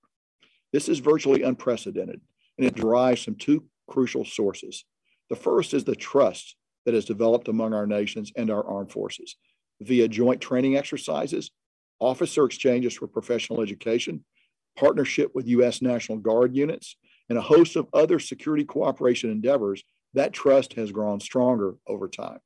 This 0.73 0.89
is 0.89 0.99
virtually 0.99 1.43
unprecedented 1.43 2.21
and 2.59 2.67
it 2.67 2.75
derives 2.75 3.23
from 3.23 3.35
two 3.35 3.63
crucial 3.87 4.25
sources. 4.25 4.83
The 5.29 5.35
first 5.35 5.73
is 5.73 5.85
the 5.85 5.95
trust 5.95 6.55
that 6.85 6.93
has 6.93 7.05
developed 7.05 7.47
among 7.47 7.73
our 7.73 7.87
nations 7.87 8.31
and 8.35 8.51
our 8.51 8.65
armed 8.67 8.91
forces 8.91 9.35
via 9.81 10.09
joint 10.09 10.41
training 10.41 10.75
exercises, 10.75 11.51
officer 11.99 12.43
exchanges 12.43 12.93
for 12.93 13.07
professional 13.07 13.61
education, 13.61 14.25
partnership 14.77 15.31
with 15.33 15.47
U.S. 15.47 15.81
National 15.81 16.17
Guard 16.17 16.53
units, 16.53 16.97
and 17.29 17.37
a 17.37 17.41
host 17.41 17.77
of 17.77 17.87
other 17.93 18.19
security 18.19 18.65
cooperation 18.65 19.31
endeavors. 19.31 19.83
That 20.15 20.33
trust 20.33 20.73
has 20.73 20.91
grown 20.91 21.19
stronger 21.19 21.75
over 21.87 22.09
time. 22.09 22.39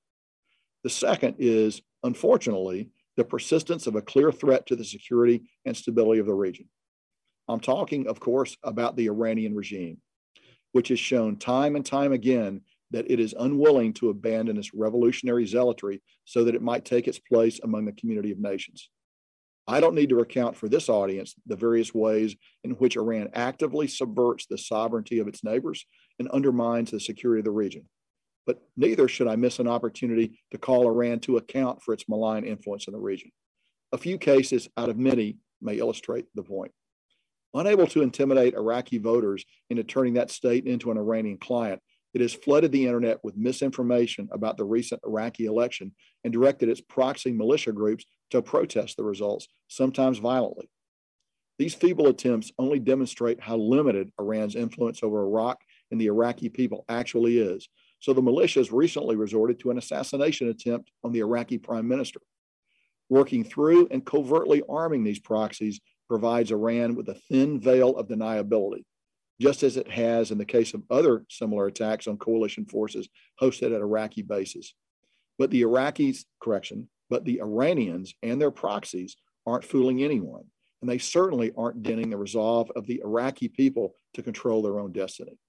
The 0.83 0.89
second 0.89 1.35
is, 1.39 1.81
unfortunately, 2.03 2.89
the 3.15 3.23
persistence 3.23 3.87
of 3.87 3.95
a 3.95 4.01
clear 4.01 4.31
threat 4.31 4.67
to 4.67 4.75
the 4.75 4.83
security 4.83 5.43
and 5.65 5.75
stability 5.75 6.19
of 6.19 6.27
the 6.27 6.33
region. 6.33 6.69
I'm 7.47 7.59
talking, 7.59 8.07
of 8.07 8.19
course, 8.19 8.55
about 8.63 8.95
the 8.95 9.07
Iranian 9.07 9.55
regime, 9.55 9.97
which 10.71 10.89
has 10.89 10.99
shown 10.99 11.37
time 11.37 11.75
and 11.75 11.85
time 11.85 12.13
again 12.13 12.61
that 12.91 13.09
it 13.09 13.19
is 13.19 13.35
unwilling 13.37 13.93
to 13.93 14.09
abandon 14.09 14.57
its 14.57 14.73
revolutionary 14.73 15.45
zealotry 15.45 16.01
so 16.25 16.43
that 16.43 16.55
it 16.55 16.61
might 16.61 16.85
take 16.85 17.07
its 17.07 17.19
place 17.19 17.59
among 17.63 17.85
the 17.85 17.91
community 17.93 18.31
of 18.31 18.39
nations. 18.39 18.89
I 19.67 19.79
don't 19.79 19.95
need 19.95 20.09
to 20.09 20.15
recount 20.15 20.57
for 20.57 20.67
this 20.67 20.89
audience 20.89 21.35
the 21.45 21.55
various 21.55 21.93
ways 21.93 22.35
in 22.63 22.71
which 22.71 22.97
Iran 22.97 23.29
actively 23.33 23.87
subverts 23.87 24.45
the 24.45 24.57
sovereignty 24.57 25.19
of 25.19 25.27
its 25.27 25.43
neighbors 25.43 25.85
and 26.19 26.27
undermines 26.29 26.91
the 26.91 26.99
security 26.99 27.39
of 27.39 27.45
the 27.45 27.51
region. 27.51 27.87
But 28.45 28.61
neither 28.75 29.07
should 29.07 29.27
I 29.27 29.37
miss 29.37 29.59
an 29.59 29.69
opportunity 29.69 30.41
to 30.51 30.57
call 30.57 30.87
Iran 30.87 31.19
to 31.21 31.37
account 31.37 31.81
for 31.81 31.93
its 31.93 32.09
malign 32.09 32.43
influence 32.43 32.87
in 32.87 32.93
the 32.93 32.99
region. 32.99 33.31
A 33.93 33.97
few 33.97 34.17
cases 34.17 34.67
out 34.75 34.89
of 34.89 34.97
many 34.97 35.37
may 35.61 35.77
illustrate 35.77 36.25
the 36.35 36.43
point. 36.43 36.73
Unable 37.53 37.87
to 37.87 38.01
intimidate 38.01 38.55
Iraqi 38.55 38.97
voters 38.97 39.45
into 39.69 39.83
turning 39.83 40.15
that 40.15 40.31
state 40.31 40.65
into 40.65 40.91
an 40.91 40.97
Iranian 40.97 41.37
client, 41.37 41.81
it 42.13 42.21
has 42.21 42.33
flooded 42.33 42.71
the 42.71 42.85
internet 42.85 43.19
with 43.23 43.37
misinformation 43.37 44.27
about 44.31 44.57
the 44.57 44.65
recent 44.65 45.01
Iraqi 45.05 45.45
election 45.45 45.93
and 46.23 46.31
directed 46.31 46.69
its 46.69 46.81
proxy 46.81 47.31
militia 47.31 47.71
groups 47.71 48.05
to 48.31 48.41
protest 48.41 48.97
the 48.97 49.03
results, 49.03 49.47
sometimes 49.67 50.19
violently. 50.19 50.69
These 51.59 51.75
feeble 51.75 52.07
attempts 52.07 52.51
only 52.57 52.79
demonstrate 52.79 53.39
how 53.39 53.57
limited 53.57 54.11
Iran's 54.19 54.55
influence 54.55 55.03
over 55.03 55.21
Iraq 55.21 55.59
and 55.91 56.01
the 56.01 56.07
Iraqi 56.07 56.49
people 56.49 56.85
actually 56.89 57.37
is. 57.37 57.67
So 57.99 58.13
the 58.13 58.21
militias 58.21 58.71
recently 58.71 59.15
resorted 59.15 59.59
to 59.59 59.71
an 59.71 59.77
assassination 59.77 60.49
attempt 60.49 60.91
on 61.03 61.11
the 61.11 61.19
Iraqi 61.19 61.57
prime 61.57 61.87
minister. 61.87 62.19
Working 63.09 63.43
through 63.43 63.87
and 63.91 64.05
covertly 64.05 64.63
arming 64.67 65.03
these 65.03 65.19
proxies 65.19 65.79
provides 66.13 66.51
Iran 66.51 66.93
with 66.93 67.09
a 67.09 67.19
thin 67.27 67.59
veil 67.59 67.97
of 67.97 68.07
deniability, 68.07 68.85
just 69.41 69.63
as 69.63 69.77
it 69.77 69.89
has 69.89 70.29
in 70.29 70.37
the 70.37 70.45
case 70.45 70.75
of 70.75 70.83
other 70.91 71.25
similar 71.27 71.65
attacks 71.65 72.05
on 72.05 72.17
coalition 72.17 72.65
forces 72.65 73.09
hosted 73.41 73.73
at 73.73 73.81
Iraqi 73.81 74.21
bases. 74.21 74.75
But 75.39 75.49
the 75.49 75.63
Iraqis, 75.63 76.19
correction, 76.39 76.87
but 77.09 77.25
the 77.25 77.41
Iranians 77.41 78.13
and 78.21 78.39
their 78.39 78.51
proxies 78.51 79.15
aren't 79.47 79.63
fooling 79.63 80.03
anyone, 80.03 80.43
and 80.81 80.87
they 80.87 80.99
certainly 80.99 81.51
aren't 81.57 81.81
denting 81.81 82.11
the 82.11 82.17
resolve 82.17 82.69
of 82.75 82.85
the 82.85 83.01
Iraqi 83.03 83.47
people 83.47 83.95
to 84.13 84.21
control 84.21 84.61
their 84.61 84.79
own 84.79 84.91
destiny. 84.91 85.39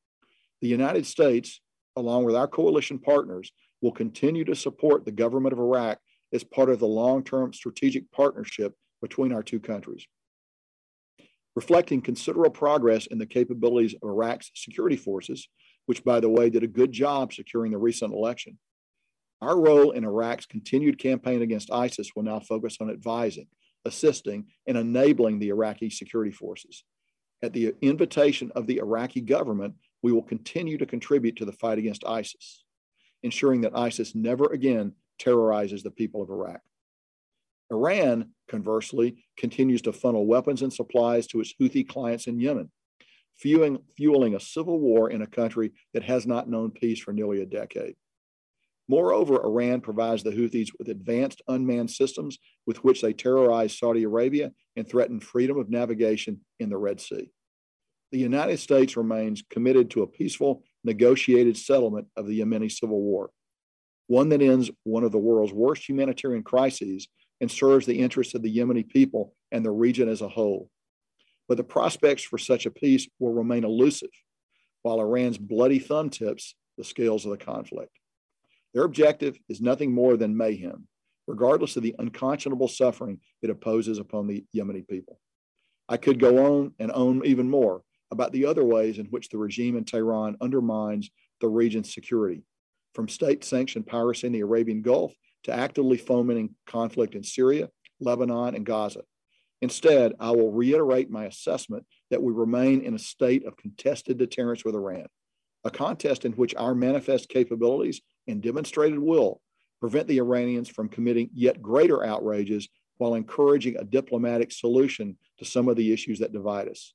The 0.63 0.69
United 0.69 1.05
States, 1.05 1.61
along 1.95 2.25
with 2.25 2.37
our 2.37 2.49
coalition 2.49 2.99
partners, 2.99 3.53
will 3.83 3.93
continue 3.93 4.47
to 4.47 4.57
support 4.57 5.05
the 5.05 5.13
government 5.13 5.53
of 5.53 5.59
Iraq 5.59 5.99
as 6.33 6.43
part 6.43 6.71
of 6.71 6.79
the 6.79 6.87
long 6.87 7.23
term 7.23 7.53
strategic 7.53 8.11
partnership 8.13 8.73
between 9.03 9.31
our 9.31 9.43
two 9.43 9.61
countries. 9.61 10.07
Reflecting 11.57 12.01
considerable 12.01 12.51
progress 12.51 13.07
in 13.07 13.19
the 13.19 13.27
capabilities 13.27 13.95
of 13.95 14.09
Iraq's 14.09 14.51
security 14.55 14.97
forces, 14.97 15.49
which, 15.87 16.03
by 16.03 16.21
the 16.21 16.29
way, 16.29 16.51
did 16.51 16.65
a 16.65 16.69
good 16.69 16.91
job 16.91 17.33
securing 17.33 17.71
the 17.71 17.79
recent 17.79 18.13
election, 18.13 18.59
our 19.41 19.61
role 19.61 19.91
in 19.91 20.05
Iraq's 20.05 20.47
continued 20.47 20.99
campaign 20.99 21.43
against 21.43 21.71
ISIS 21.71 22.11
will 22.17 22.23
now 22.23 22.41
focus 22.41 22.79
on 22.81 22.91
advising, 22.91 23.47
assisting, 23.85 24.47
and 24.67 24.79
enabling 24.79 25.39
the 25.39 25.51
Iraqi 25.51 25.91
security 25.91 26.33
forces. 26.33 26.85
At 27.43 27.53
the 27.53 27.75
invitation 27.83 28.51
of 28.55 28.67
the 28.67 28.79
Iraqi 28.79 29.21
government, 29.21 29.75
we 30.03 30.13
will 30.13 30.23
continue 30.23 30.79
to 30.79 30.87
contribute 30.87 31.37
to 31.37 31.45
the 31.45 31.53
fight 31.53 31.79
against 31.79 32.07
ISIS, 32.07 32.65
ensuring 33.23 33.61
that 33.63 33.77
ISIS 33.77 34.15
never 34.15 34.47
again 34.47 34.93
terrorizes 35.19 35.83
the 35.83 35.91
people 35.91 36.23
of 36.23 36.31
Iraq. 36.31 36.61
Iran, 37.71 38.31
conversely, 38.49 39.25
continues 39.37 39.83
to 39.83 39.93
funnel 39.93 40.27
weapons 40.27 40.63
and 40.63 40.73
supplies 40.73 41.27
to 41.29 41.41
its 41.41 41.55
Houthi 41.61 41.87
clients 41.87 42.27
in 42.27 42.41
Yemen, 42.41 42.71
fueling, 43.37 43.79
fueling 43.97 44.35
a 44.35 44.41
civil 44.41 44.79
war 44.81 45.11
in 45.11 45.23
a 45.23 45.27
country 45.27 45.73
that 45.93 46.05
has 46.05 46.27
not 46.27 46.49
known 46.49 46.71
peace 46.71 47.01
for 47.01 47.13
nearly 47.13 47.43
a 47.43 47.47
decade. 47.47 47.95
Moreover, 48.89 49.43
Iran 49.43 49.81
provides 49.81 50.23
the 50.23 50.31
Houthis 50.31 50.69
with 50.79 50.89
advanced 50.89 51.41
unmanned 51.49 51.91
systems 51.91 52.39
with 52.67 52.85
which 52.85 53.01
they 53.01 53.15
terrorize 53.15 53.79
Saudi 53.79 54.03
Arabia 54.03 54.53
and 54.77 54.87
threaten 54.87 55.21
freedom 55.21 55.59
of 55.59 55.71
navigation 55.71 56.41
in 56.61 56.69
the 56.69 56.77
Red 56.77 57.01
Sea. 57.01 57.31
The 58.13 58.19
United 58.19 58.59
States 58.59 58.97
remains 58.97 59.43
committed 59.49 59.91
to 59.91 60.03
a 60.03 60.07
peaceful, 60.07 60.63
negotiated 60.85 61.57
settlement 61.57 62.09
of 62.17 62.27
the 62.27 62.41
Yemeni 62.41 62.71
civil 62.71 63.01
war, 63.01 63.31
one 64.07 64.29
that 64.29 64.43
ends 64.43 64.71
one 64.85 65.03
of 65.03 65.13
the 65.13 65.19
world's 65.19 65.53
worst 65.53 65.89
humanitarian 65.89 66.43
crises 66.43 67.09
and 67.41 67.51
serves 67.51 67.87
the 67.87 67.99
interests 67.99 68.35
of 68.35 68.43
the 68.43 68.57
Yemeni 68.57 68.89
people 68.89 69.35
and 69.53 69.65
the 69.65 69.71
region 69.71 70.09
as 70.09 70.21
a 70.21 70.29
whole. 70.29 70.71
But 71.49 71.57
the 71.57 71.65
prospects 71.65 72.23
for 72.23 72.39
such 72.39 72.67
a 72.67 72.71
peace 72.71 73.09
will 73.19 73.33
remain 73.33 73.65
elusive, 73.65 74.11
while 74.83 75.01
Iran's 75.01 75.39
bloody 75.39 75.79
thumb 75.79 76.11
tips 76.11 76.55
the 76.79 76.85
scales 76.85 77.25
of 77.25 77.31
the 77.31 77.45
conflict. 77.45 77.99
Their 78.73 78.85
objective 78.85 79.39
is 79.49 79.61
nothing 79.61 79.93
more 79.93 80.17
than 80.17 80.37
mayhem, 80.37 80.89
regardless 81.27 81.77
of 81.77 81.83
the 81.83 81.95
unconscionable 81.99 82.69
suffering 82.69 83.21
it 83.43 83.51
imposes 83.51 83.99
upon 83.99 84.27
the 84.27 84.45
Yemeni 84.55 84.87
people. 84.87 85.21
I 85.89 85.97
could 85.97 86.19
go 86.19 86.57
on 86.57 86.73
and 86.79 86.91
on 86.91 87.23
even 87.25 87.49
more 87.49 87.83
about 88.11 88.33
the 88.33 88.47
other 88.47 88.65
ways 88.65 88.99
in 88.99 89.07
which 89.07 89.29
the 89.29 89.39
regime 89.39 89.77
in 89.77 89.85
Tehran 89.85 90.37
undermines 90.41 91.11
the 91.41 91.49
region's 91.49 91.93
security, 91.93 92.43
from 92.95 93.09
state 93.09 93.45
sanctioned 93.45 93.87
piracy 93.87 94.27
in 94.27 94.33
the 94.33 94.41
Arabian 94.41 94.83
Gulf 94.83 95.13
to 95.45 95.53
actively 95.53 95.97
fomenting 95.97 96.55
conflict 96.67 97.15
in 97.15 97.23
Syria, 97.23 97.71
Lebanon, 98.01 98.55
and 98.55 98.67
Gaza. 98.67 99.03
Instead, 99.63 100.13
I 100.21 100.31
will 100.31 100.53
reiterate 100.53 101.11
my 101.11 101.25
assessment 101.25 101.87
that 102.11 102.23
we 102.23 102.33
remain 102.33 102.83
in 102.83 102.95
a 102.95 102.99
state 102.99 103.47
of 103.47 103.57
contested 103.57 104.19
deterrence 104.19 104.65
with 104.65 104.75
Iran, 104.75 105.07
a 105.65 105.71
contest 105.71 106.25
in 106.25 106.33
which 106.33 106.55
our 106.55 106.75
manifest 106.75 107.29
capabilities 107.29 108.03
and 108.27 108.43
demonstrated 108.43 108.99
will 108.99 109.41
prevent 109.81 110.09
the 110.09 110.19
Iranians 110.19 110.69
from 110.69 110.89
committing 110.89 111.31
yet 111.33 111.63
greater 111.63 112.05
outrages 112.05 112.69
while 112.99 113.15
encouraging 113.15 113.77
a 113.77 113.85
diplomatic 113.85 114.53
solution 114.53 115.17
to 115.39 115.45
some 115.45 115.69
of 115.69 115.77
the 115.77 115.93
issues 115.93 116.19
that 116.19 116.33
divide 116.33 116.69
us. 116.69 116.95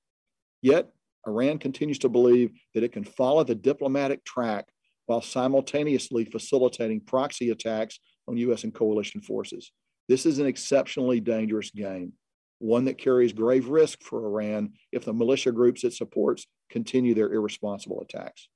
Yet, 0.61 0.89
Iran 1.27 1.59
continues 1.59 1.99
to 1.99 2.09
believe 2.09 2.51
that 2.73 2.83
it 2.83 2.91
can 2.91 3.03
follow 3.03 3.43
the 3.43 3.55
diplomatic 3.55 4.23
track 4.23 4.67
while 5.05 5.21
simultaneously 5.21 6.23
facilitating 6.25 7.01
proxy 7.01 7.49
attacks 7.49 7.99
on 8.29 8.37
U.S. 8.37 8.63
and 8.63 8.73
coalition 8.73 9.21
forces. 9.21 9.71
This 10.07 10.25
is 10.25 10.39
an 10.39 10.45
exceptionally 10.45 11.19
dangerous 11.19 11.71
game, 11.71 12.13
one 12.59 12.85
that 12.85 12.97
carries 12.97 13.33
grave 13.33 13.67
risk 13.67 14.01
for 14.01 14.25
Iran 14.25 14.73
if 14.91 15.05
the 15.05 15.13
militia 15.13 15.51
groups 15.51 15.83
it 15.83 15.93
supports 15.93 16.45
continue 16.69 17.13
their 17.13 17.33
irresponsible 17.33 18.01
attacks. 18.01 18.47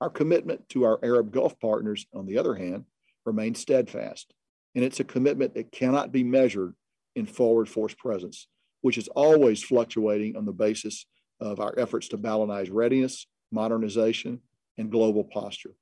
Our 0.00 0.10
commitment 0.10 0.68
to 0.70 0.84
our 0.84 0.98
Arab 1.02 1.30
Gulf 1.30 1.58
partners, 1.60 2.06
on 2.14 2.26
the 2.26 2.38
other 2.38 2.54
hand, 2.54 2.84
remains 3.26 3.60
steadfast, 3.60 4.32
and 4.74 4.84
it's 4.84 5.00
a 5.00 5.04
commitment 5.04 5.54
that 5.54 5.72
cannot 5.72 6.10
be 6.10 6.24
measured 6.24 6.74
in 7.16 7.26
forward 7.26 7.68
force 7.68 7.94
presence, 7.94 8.46
which 8.80 8.96
is 8.96 9.08
always 9.08 9.62
fluctuating 9.62 10.36
on 10.36 10.46
the 10.46 10.52
basis 10.52 11.04
of 11.40 11.60
our 11.60 11.74
efforts 11.78 12.08
to 12.08 12.16
balance 12.16 12.70
readiness, 12.70 13.26
modernization, 13.52 14.40
and 14.78 14.90
global 14.90 15.24
posture. 15.24 15.74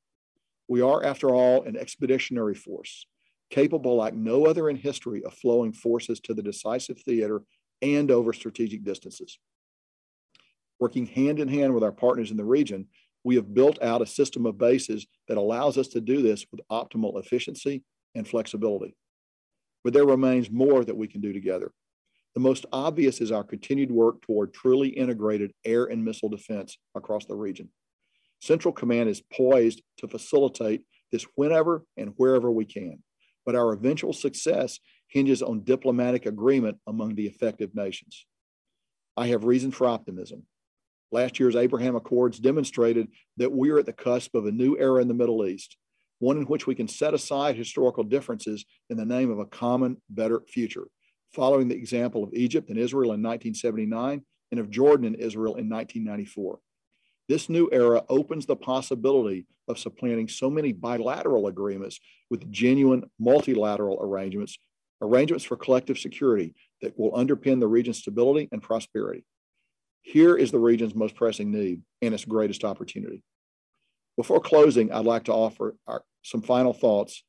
We 0.69 0.83
are, 0.83 1.03
after 1.03 1.31
all, 1.31 1.63
an 1.63 1.77
expeditionary 1.77 2.55
force, 2.55 3.07
capable 3.51 3.97
like 3.97 4.15
no 4.15 4.47
other 4.47 4.69
in 4.69 4.77
history 4.77 5.25
of 5.25 5.33
flowing 5.33 5.73
forces 5.73 6.21
to 6.21 6.35
the 6.35 6.43
decisive 6.43 7.01
theater 7.01 7.43
and 7.81 8.11
over 8.11 8.33
strategic 8.33 8.85
distances. 8.85 9.39
Working 10.79 11.07
hand 11.07 11.41
in 11.41 11.49
hand 11.49 11.75
with 11.75 11.83
our 11.83 11.93
partners 11.93 12.31
in 12.31 12.37
the 12.37 12.45
region, 12.45 12.87
we 13.25 13.35
have 13.37 13.55
built 13.55 13.83
out 13.83 14.03
a 14.03 14.07
system 14.07 14.47
of 14.47 14.59
bases 14.59 15.07
that 15.27 15.39
allows 15.39 15.77
us 15.77 15.89
to 15.89 16.01
do 16.01 16.23
this 16.23 16.47
with 16.53 16.61
optimal 16.71 17.19
efficiency 17.19 17.83
and 18.15 18.29
flexibility. 18.29 18.95
But 19.85 19.93
there 19.93 20.07
remains 20.07 20.51
more 20.51 20.85
that 20.85 20.97
we 20.97 21.09
can 21.09 21.21
do 21.21 21.33
together. 21.33 21.73
The 22.35 22.41
most 22.41 22.67
obvious 22.73 23.21
is 23.21 23.33
our 23.33 23.43
continued 23.43 23.91
work 23.91 24.23
toward 24.23 24.53
truly 24.53 24.91
integrated 24.91 25.53
air 25.65 25.87
and 25.87 26.05
missile 26.05 26.29
defense 26.29 26.77
across 26.95 27.25
the 27.25 27.35
region. 27.35 27.71
Central 28.41 28.73
Command 28.73 29.09
is 29.09 29.23
poised 29.33 29.83
to 29.99 30.09
facilitate 30.09 30.83
this 31.11 31.27
whenever 31.35 31.85
and 31.97 32.13
wherever 32.17 32.51
we 32.51 32.65
can, 32.65 33.03
but 33.45 33.55
our 33.55 33.73
eventual 33.73 34.13
success 34.13 34.79
hinges 35.09 35.43
on 35.43 35.65
diplomatic 35.65 36.27
agreement 36.27 36.79
among 36.87 37.15
the 37.15 37.27
affected 37.27 37.75
nations. 37.75 38.27
I 39.17 39.29
have 39.29 39.45
reason 39.45 39.71
for 39.71 39.87
optimism. 39.87 40.45
Last 41.11 41.41
year's 41.41 41.57
Abraham 41.57 41.97
Accords 41.97 42.39
demonstrated 42.39 43.09
that 43.39 43.51
we 43.51 43.71
are 43.71 43.79
at 43.79 43.87
the 43.87 43.93
cusp 43.93 44.35
of 44.35 44.47
a 44.47 44.53
new 44.53 44.79
era 44.79 45.01
in 45.01 45.09
the 45.09 45.15
Middle 45.15 45.47
East, 45.47 45.77
one 46.19 46.37
in 46.37 46.45
which 46.45 46.67
we 46.67 46.75
can 46.75 46.89
set 46.89 47.15
aside 47.15 47.57
historical 47.57 48.05
differences 48.05 48.65
in 48.91 48.97
the 48.97 49.07
name 49.07 49.31
of 49.31 49.39
a 49.39 49.47
common, 49.47 49.97
better 50.11 50.43
future, 50.47 50.87
following 51.33 51.69
the 51.69 51.77
example 51.77 52.23
of 52.23 52.35
Egypt 52.35 52.69
and 52.69 52.79
Israel 52.79 53.13
in 53.13 53.23
1979 53.23 54.23
and 54.51 54.61
of 54.61 54.71
Jordan 54.71 55.07
and 55.07 55.17
Israel 55.17 55.55
in 55.55 55.69
1994. 55.69 56.59
This 57.29 57.49
new 57.49 57.69
era 57.71 58.05
opens 58.09 58.47
the 58.47 58.57
possibility 58.57 59.47
of 59.69 59.79
supplanting 59.79 60.29
so 60.29 60.49
many 60.49 60.73
bilateral 60.73 61.47
agreements 61.47 62.01
with 62.31 62.51
genuine 62.51 63.05
multilateral 63.19 63.99
arrangements, 64.01 64.59
arrangements 65.03 65.45
for 65.45 65.57
collective 65.57 65.99
security 65.99 66.55
that 66.81 66.99
will 66.99 67.13
underpin 67.13 67.61
the 67.61 67.69
region's 67.69 67.99
stability 67.99 68.49
and 68.51 68.63
prosperity. 68.63 69.25
Here 70.01 70.37
is 70.37 70.51
the 70.51 70.59
region's 70.59 70.95
most 70.95 71.17
pressing 71.17 71.51
need 71.51 71.83
and 72.01 72.15
its 72.15 72.25
greatest 72.25 72.65
opportunity. 72.65 73.23
Before 74.17 74.41
closing, 74.41 74.91
I'd 74.91 75.05
like 75.05 75.25
to 75.25 75.35
offer 75.35 75.77
our, 75.87 76.03
some 76.23 76.41
final 76.41 76.73
thoughts 76.73 77.23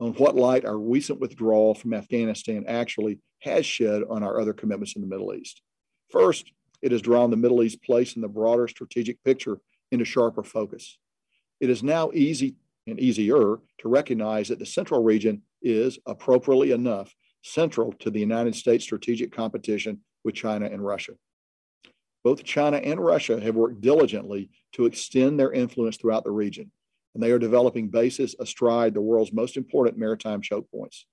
on 0.00 0.12
what 0.14 0.36
light 0.36 0.66
our 0.66 0.78
recent 0.78 1.18
withdrawal 1.18 1.74
from 1.74 1.94
Afghanistan 1.94 2.64
actually 2.68 3.20
has 3.40 3.64
shed 3.64 4.02
on 4.10 4.22
our 4.22 4.38
other 4.38 4.52
commitments 4.52 4.96
in 4.96 5.02
the 5.02 5.08
Middle 5.08 5.34
East. 5.34 5.62
First, 6.10 6.52
it 6.82 6.92
has 6.92 7.02
drawn 7.02 7.30
the 7.30 7.36
Middle 7.36 7.62
East 7.62 7.82
place 7.82 8.16
in 8.16 8.22
the 8.22 8.28
broader 8.28 8.68
strategic 8.68 9.22
picture 9.24 9.58
into 9.90 10.04
sharper 10.04 10.42
focus. 10.42 10.98
It 11.60 11.70
is 11.70 11.82
now 11.82 12.10
easy 12.12 12.56
and 12.86 13.00
easier 13.00 13.58
to 13.78 13.88
recognize 13.88 14.48
that 14.48 14.58
the 14.58 14.66
central 14.66 15.02
region 15.02 15.42
is, 15.62 15.98
appropriately 16.06 16.72
enough, 16.72 17.14
central 17.42 17.92
to 17.94 18.10
the 18.10 18.20
United 18.20 18.54
States 18.54 18.84
strategic 18.84 19.32
competition 19.32 20.00
with 20.24 20.34
China 20.34 20.66
and 20.66 20.84
Russia. 20.84 21.12
Both 22.24 22.44
China 22.44 22.78
and 22.78 23.00
Russia 23.00 23.40
have 23.40 23.54
worked 23.54 23.80
diligently 23.80 24.50
to 24.72 24.86
extend 24.86 25.38
their 25.38 25.52
influence 25.52 25.96
throughout 25.96 26.24
the 26.24 26.32
region, 26.32 26.72
and 27.14 27.22
they 27.22 27.30
are 27.30 27.38
developing 27.38 27.88
bases 27.88 28.34
astride 28.40 28.94
the 28.94 29.00
world's 29.00 29.32
most 29.32 29.56
important 29.56 29.96
maritime 29.96 30.42
choke 30.42 30.70
points. 30.70 31.06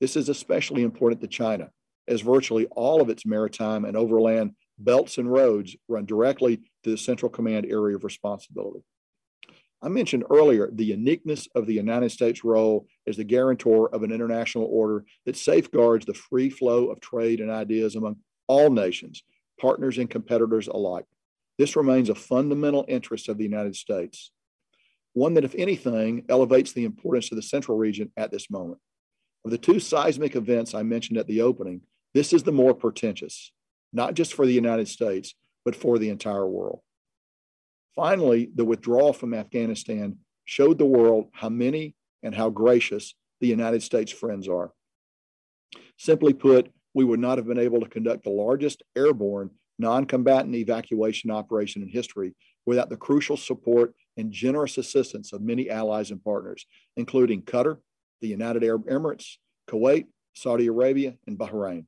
This 0.00 0.16
is 0.16 0.28
especially 0.28 0.82
important 0.82 1.20
to 1.22 1.26
China, 1.26 1.70
as 2.06 2.20
virtually 2.20 2.66
all 2.66 3.00
of 3.00 3.10
its 3.10 3.26
maritime 3.26 3.84
and 3.84 3.96
overland 3.96 4.52
belts 4.78 5.18
and 5.18 5.30
roads 5.30 5.76
run 5.88 6.04
directly 6.04 6.58
to 6.82 6.90
the 6.90 6.98
Central 6.98 7.30
Command 7.30 7.66
area 7.66 7.96
of 7.96 8.04
responsibility. 8.04 8.84
I 9.82 9.88
mentioned 9.88 10.24
earlier 10.30 10.70
the 10.72 10.86
uniqueness 10.86 11.46
of 11.54 11.66
the 11.66 11.74
United 11.74 12.10
States' 12.10 12.42
role 12.42 12.86
as 13.06 13.16
the 13.16 13.24
guarantor 13.24 13.94
of 13.94 14.02
an 14.02 14.12
international 14.12 14.66
order 14.70 15.04
that 15.26 15.36
safeguards 15.36 16.06
the 16.06 16.14
free 16.14 16.48
flow 16.48 16.86
of 16.86 17.00
trade 17.00 17.40
and 17.40 17.50
ideas 17.50 17.94
among 17.94 18.16
all 18.46 18.70
nations, 18.70 19.22
partners 19.60 19.98
and 19.98 20.08
competitors 20.08 20.68
alike. 20.68 21.04
This 21.58 21.76
remains 21.76 22.08
a 22.08 22.14
fundamental 22.14 22.84
interest 22.88 23.28
of 23.28 23.36
the 23.36 23.44
United 23.44 23.76
States, 23.76 24.32
one 25.12 25.34
that, 25.34 25.44
if 25.44 25.54
anything, 25.54 26.24
elevates 26.28 26.72
the 26.72 26.84
importance 26.84 27.30
of 27.30 27.36
the 27.36 27.42
Central 27.42 27.76
region 27.76 28.10
at 28.16 28.30
this 28.30 28.50
moment. 28.50 28.80
Of 29.44 29.50
the 29.50 29.58
two 29.58 29.78
seismic 29.78 30.34
events 30.34 30.74
I 30.74 30.82
mentioned 30.82 31.18
at 31.18 31.26
the 31.26 31.42
opening, 31.42 31.82
this 32.14 32.32
is 32.32 32.42
the 32.42 32.52
more 32.52 32.74
portentous, 32.74 33.52
not 33.94 34.14
just 34.14 34.34
for 34.34 34.44
the 34.44 34.52
United 34.52 34.88
States, 34.88 35.34
but 35.64 35.76
for 35.76 35.98
the 35.98 36.10
entire 36.10 36.46
world. 36.46 36.80
Finally, 37.94 38.50
the 38.54 38.64
withdrawal 38.64 39.12
from 39.12 39.32
Afghanistan 39.32 40.18
showed 40.44 40.76
the 40.76 40.84
world 40.84 41.28
how 41.32 41.48
many 41.48 41.94
and 42.22 42.34
how 42.34 42.50
gracious 42.50 43.14
the 43.40 43.46
United 43.46 43.82
States 43.82 44.10
friends 44.10 44.48
are. 44.48 44.72
Simply 45.96 46.34
put, 46.34 46.70
we 46.92 47.04
would 47.04 47.20
not 47.20 47.38
have 47.38 47.46
been 47.46 47.58
able 47.58 47.80
to 47.80 47.88
conduct 47.88 48.24
the 48.24 48.30
largest 48.30 48.82
airborne 48.96 49.50
non 49.78 50.04
combatant 50.04 50.54
evacuation 50.54 51.30
operation 51.30 51.82
in 51.82 51.88
history 51.88 52.34
without 52.66 52.88
the 52.88 52.96
crucial 52.96 53.36
support 53.36 53.94
and 54.16 54.32
generous 54.32 54.78
assistance 54.78 55.32
of 55.32 55.42
many 55.42 55.70
allies 55.70 56.10
and 56.10 56.22
partners, 56.22 56.66
including 56.96 57.42
Qatar, 57.42 57.78
the 58.20 58.28
United 58.28 58.64
Arab 58.64 58.86
Emirates, 58.86 59.36
Kuwait, 59.68 60.06
Saudi 60.34 60.66
Arabia, 60.66 61.14
and 61.26 61.38
Bahrain. 61.38 61.86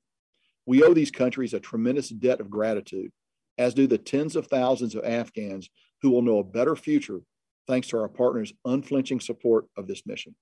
We 0.66 0.82
owe 0.82 0.92
these 0.92 1.12
countries 1.12 1.54
a 1.54 1.60
tremendous 1.60 2.08
debt 2.08 2.40
of 2.40 2.50
gratitude, 2.50 3.12
as 3.56 3.72
do 3.72 3.86
the 3.86 3.98
tens 3.98 4.36
of 4.36 4.48
thousands 4.48 4.94
of 4.94 5.04
Afghans 5.04 5.70
who 6.02 6.10
will 6.10 6.22
know 6.22 6.40
a 6.40 6.44
better 6.44 6.76
future 6.76 7.20
thanks 7.66 7.88
to 7.88 7.98
our 7.98 8.08
partners' 8.08 8.52
unflinching 8.64 9.20
support 9.20 9.66
of 9.76 9.86
this 9.86 10.06
mission. 10.06 10.34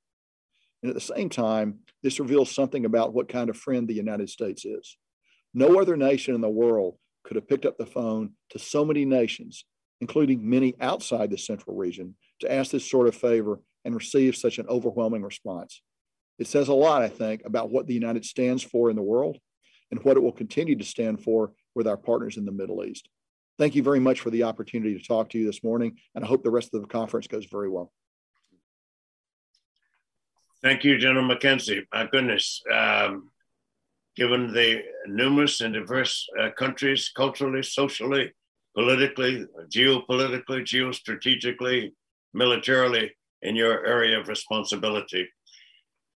And 0.82 0.90
at 0.90 0.94
the 0.94 1.00
same 1.00 1.28
time, 1.28 1.80
this 2.02 2.20
reveals 2.20 2.50
something 2.50 2.84
about 2.84 3.14
what 3.14 3.28
kind 3.28 3.48
of 3.48 3.56
friend 3.56 3.86
the 3.86 3.94
United 3.94 4.28
States 4.28 4.64
is. 4.64 4.96
No 5.54 5.80
other 5.80 5.96
nation 5.96 6.34
in 6.34 6.40
the 6.40 6.48
world 6.48 6.96
could 7.24 7.36
have 7.36 7.48
picked 7.48 7.64
up 7.64 7.78
the 7.78 7.86
phone 7.86 8.32
to 8.50 8.58
so 8.58 8.84
many 8.84 9.04
nations, 9.04 9.64
including 10.00 10.48
many 10.48 10.74
outside 10.80 11.30
the 11.30 11.38
central 11.38 11.76
region, 11.76 12.16
to 12.40 12.52
ask 12.52 12.70
this 12.70 12.90
sort 12.90 13.08
of 13.08 13.14
favor 13.14 13.60
and 13.84 13.94
receive 13.94 14.36
such 14.36 14.58
an 14.58 14.66
overwhelming 14.68 15.22
response. 15.22 15.80
It 16.38 16.46
says 16.48 16.68
a 16.68 16.74
lot, 16.74 17.02
I 17.02 17.08
think, 17.08 17.42
about 17.44 17.70
what 17.70 17.86
the 17.86 17.94
United 17.94 18.24
States 18.24 18.30
stands 18.30 18.62
for 18.62 18.90
in 18.90 18.96
the 18.96 19.02
world 19.02 19.38
and 19.94 20.04
what 20.04 20.16
it 20.16 20.20
will 20.20 20.32
continue 20.32 20.74
to 20.74 20.84
stand 20.84 21.22
for 21.22 21.52
with 21.76 21.86
our 21.86 21.96
partners 21.96 22.36
in 22.36 22.44
the 22.44 22.50
Middle 22.50 22.84
East. 22.84 23.08
Thank 23.58 23.76
you 23.76 23.82
very 23.84 24.00
much 24.00 24.18
for 24.20 24.30
the 24.30 24.42
opportunity 24.42 24.98
to 24.98 25.06
talk 25.06 25.30
to 25.30 25.38
you 25.38 25.46
this 25.46 25.62
morning, 25.62 25.98
and 26.14 26.24
I 26.24 26.26
hope 26.26 26.42
the 26.42 26.50
rest 26.50 26.74
of 26.74 26.80
the 26.80 26.88
conference 26.88 27.28
goes 27.28 27.44
very 27.44 27.68
well. 27.68 27.92
Thank 30.62 30.82
you, 30.82 30.98
General 30.98 31.28
McKenzie. 31.28 31.84
My 31.92 32.08
goodness, 32.10 32.60
um, 32.72 33.30
given 34.16 34.52
the 34.52 34.82
numerous 35.06 35.60
and 35.60 35.74
diverse 35.74 36.26
uh, 36.40 36.50
countries, 36.50 37.12
culturally, 37.14 37.62
socially, 37.62 38.32
politically, 38.74 39.46
geopolitically, 39.68 40.64
geostrategically, 40.64 41.92
militarily, 42.32 43.12
in 43.42 43.54
your 43.54 43.86
area 43.86 44.18
of 44.18 44.26
responsibility. 44.26 45.28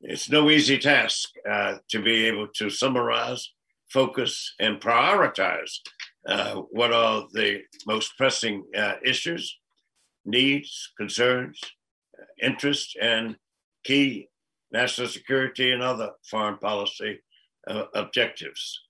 It's 0.00 0.30
no 0.30 0.48
easy 0.48 0.78
task 0.78 1.28
uh, 1.50 1.78
to 1.90 2.00
be 2.00 2.26
able 2.26 2.48
to 2.54 2.70
summarize, 2.70 3.52
focus, 3.90 4.54
and 4.58 4.80
prioritize 4.80 5.70
uh, 6.28 6.54
what 6.70 6.92
are 6.92 7.26
the 7.32 7.60
most 7.86 8.16
pressing 8.16 8.64
uh, 8.76 8.94
issues, 9.04 9.58
needs, 10.24 10.92
concerns, 10.98 11.60
interests, 12.42 12.94
and 13.00 13.36
key 13.84 14.28
national 14.72 15.08
security 15.08 15.72
and 15.72 15.82
other 15.82 16.10
foreign 16.28 16.58
policy 16.58 17.20
uh, 17.68 17.84
objectives. 17.94 18.80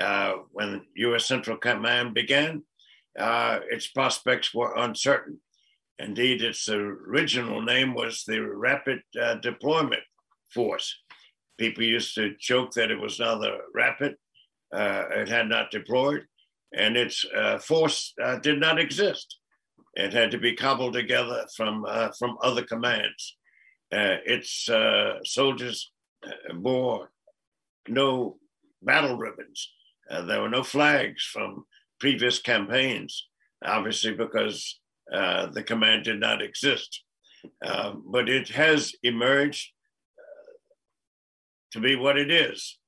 Uh, 0.00 0.32
when 0.52 0.82
U.S. 0.96 1.26
Central 1.26 1.56
Command 1.56 2.14
began, 2.14 2.62
uh, 3.18 3.60
its 3.70 3.86
prospects 3.86 4.54
were 4.54 4.76
uncertain. 4.76 5.40
Indeed, 5.98 6.42
its 6.42 6.68
original 6.68 7.62
name 7.62 7.94
was 7.94 8.24
the 8.26 8.40
Rapid 8.40 9.00
uh, 9.20 9.36
Deployment 9.36 10.02
Force. 10.52 10.94
People 11.58 11.84
used 11.84 12.14
to 12.16 12.34
joke 12.38 12.72
that 12.72 12.90
it 12.90 13.00
was 13.00 13.18
neither 13.18 13.58
rapid, 13.74 14.16
it 14.76 15.28
had 15.28 15.48
not 15.48 15.70
deployed, 15.70 16.26
and 16.74 16.96
its 16.96 17.24
uh, 17.34 17.58
force 17.58 18.12
uh, 18.22 18.38
did 18.38 18.60
not 18.60 18.78
exist. 18.78 19.38
It 19.94 20.12
had 20.12 20.30
to 20.32 20.38
be 20.38 20.54
cobbled 20.54 20.92
together 20.92 21.46
from 21.56 21.84
uh, 21.88 22.10
from 22.18 22.36
other 22.42 22.62
commands. 22.62 23.36
Uh, 23.92 24.18
its 24.26 24.68
uh, 24.68 25.18
soldiers 25.24 25.90
uh, 26.26 26.54
bore 26.54 27.10
no 27.88 28.36
battle 28.82 29.16
ribbons. 29.16 29.70
there 30.26 30.42
were 30.42 30.50
no 30.50 30.62
flags 30.62 31.22
from 31.24 31.64
previous 31.98 32.40
campaigns, 32.40 33.28
obviously 33.64 34.12
because 34.12 34.80
the 35.10 35.64
command 35.66 36.04
did 36.04 36.20
not 36.20 36.42
exist. 36.42 37.02
but 37.60 38.28
it 38.28 38.48
has 38.48 38.92
emerged 39.02 39.72
to 41.72 41.80
be 41.80 41.96
what 41.96 42.18
it 42.18 42.30
is 42.30 42.78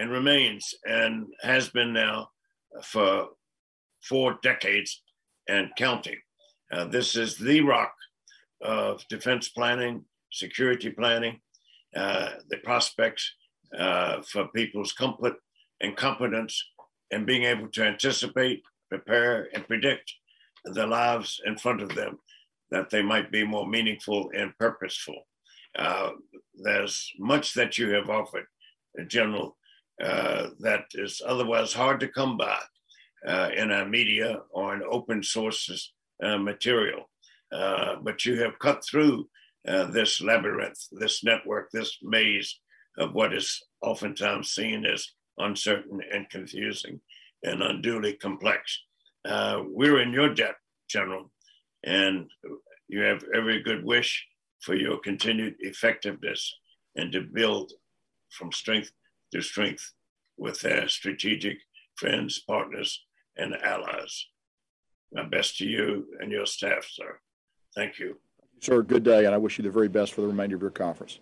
and 0.00 0.10
remains 0.10 0.74
and 0.86 1.26
has 1.42 1.68
been 1.68 1.92
now 1.92 2.30
for 2.82 3.28
four 4.02 4.38
decades 4.42 5.02
and 5.46 5.68
counting. 5.76 6.16
Uh, 6.72 6.86
this 6.86 7.16
is 7.16 7.36
the 7.36 7.60
rock 7.60 7.92
of 8.62 9.06
defense 9.08 9.50
planning, 9.50 10.02
security 10.32 10.88
planning, 10.88 11.38
uh, 11.94 12.30
the 12.48 12.56
prospects 12.58 13.30
uh, 13.78 14.22
for 14.22 14.48
people's 14.48 14.92
comfort 14.92 15.34
and 15.82 15.96
competence, 15.96 16.64
and 17.10 17.26
being 17.26 17.44
able 17.44 17.68
to 17.68 17.84
anticipate, 17.84 18.62
prepare, 18.88 19.48
and 19.52 19.66
predict 19.66 20.10
the 20.64 20.86
lives 20.86 21.40
in 21.44 21.58
front 21.58 21.82
of 21.82 21.94
them 21.94 22.18
that 22.70 22.88
they 22.88 23.02
might 23.02 23.30
be 23.30 23.44
more 23.44 23.66
meaningful 23.66 24.30
and 24.34 24.56
purposeful. 24.58 25.26
Uh, 25.76 26.10
there's 26.54 27.10
much 27.18 27.52
that 27.52 27.76
you 27.76 27.90
have 27.90 28.08
offered, 28.08 28.46
General, 29.06 29.48
uh, 29.48 29.59
that 30.00 30.84
is 30.94 31.22
otherwise 31.26 31.72
hard 31.72 32.00
to 32.00 32.08
come 32.08 32.36
by 32.36 32.58
uh, 33.26 33.50
in 33.56 33.70
our 33.70 33.86
media 33.86 34.40
or 34.50 34.74
in 34.74 34.82
open 34.90 35.22
sources 35.22 35.92
uh, 36.22 36.38
material. 36.38 37.08
Uh, 37.52 37.96
but 38.02 38.24
you 38.24 38.40
have 38.40 38.58
cut 38.58 38.84
through 38.84 39.28
uh, 39.68 39.86
this 39.86 40.20
labyrinth, 40.20 40.78
this 40.92 41.22
network, 41.24 41.70
this 41.70 41.98
maze 42.02 42.60
of 42.98 43.12
what 43.12 43.34
is 43.34 43.62
oftentimes 43.82 44.50
seen 44.50 44.86
as 44.86 45.06
uncertain 45.38 46.00
and 46.12 46.28
confusing 46.30 47.00
and 47.42 47.62
unduly 47.62 48.14
complex. 48.14 48.78
Uh, 49.24 49.62
we're 49.66 50.00
in 50.00 50.12
your 50.12 50.32
debt, 50.32 50.54
General, 50.88 51.30
and 51.84 52.30
you 52.88 53.00
have 53.00 53.24
every 53.34 53.62
good 53.62 53.84
wish 53.84 54.26
for 54.60 54.74
your 54.74 54.98
continued 54.98 55.54
effectiveness 55.60 56.54
and 56.96 57.12
to 57.12 57.20
build 57.20 57.72
from 58.30 58.52
strength 58.52 58.92
to 59.32 59.40
strength 59.40 59.92
with 60.36 60.60
their 60.60 60.88
strategic 60.88 61.58
friends, 61.96 62.40
partners, 62.46 63.04
and 63.36 63.54
allies. 63.62 64.26
My 65.12 65.24
best 65.24 65.58
to 65.58 65.66
you 65.66 66.06
and 66.20 66.30
your 66.30 66.46
staff, 66.46 66.86
sir. 66.90 67.18
Thank 67.74 67.98
you. 67.98 68.16
Sir, 68.60 68.82
good 68.82 69.02
day, 69.02 69.24
and 69.24 69.34
I 69.34 69.38
wish 69.38 69.58
you 69.58 69.64
the 69.64 69.70
very 69.70 69.88
best 69.88 70.12
for 70.14 70.20
the 70.20 70.26
remainder 70.26 70.56
of 70.56 70.62
your 70.62 70.70
conference. 70.70 71.18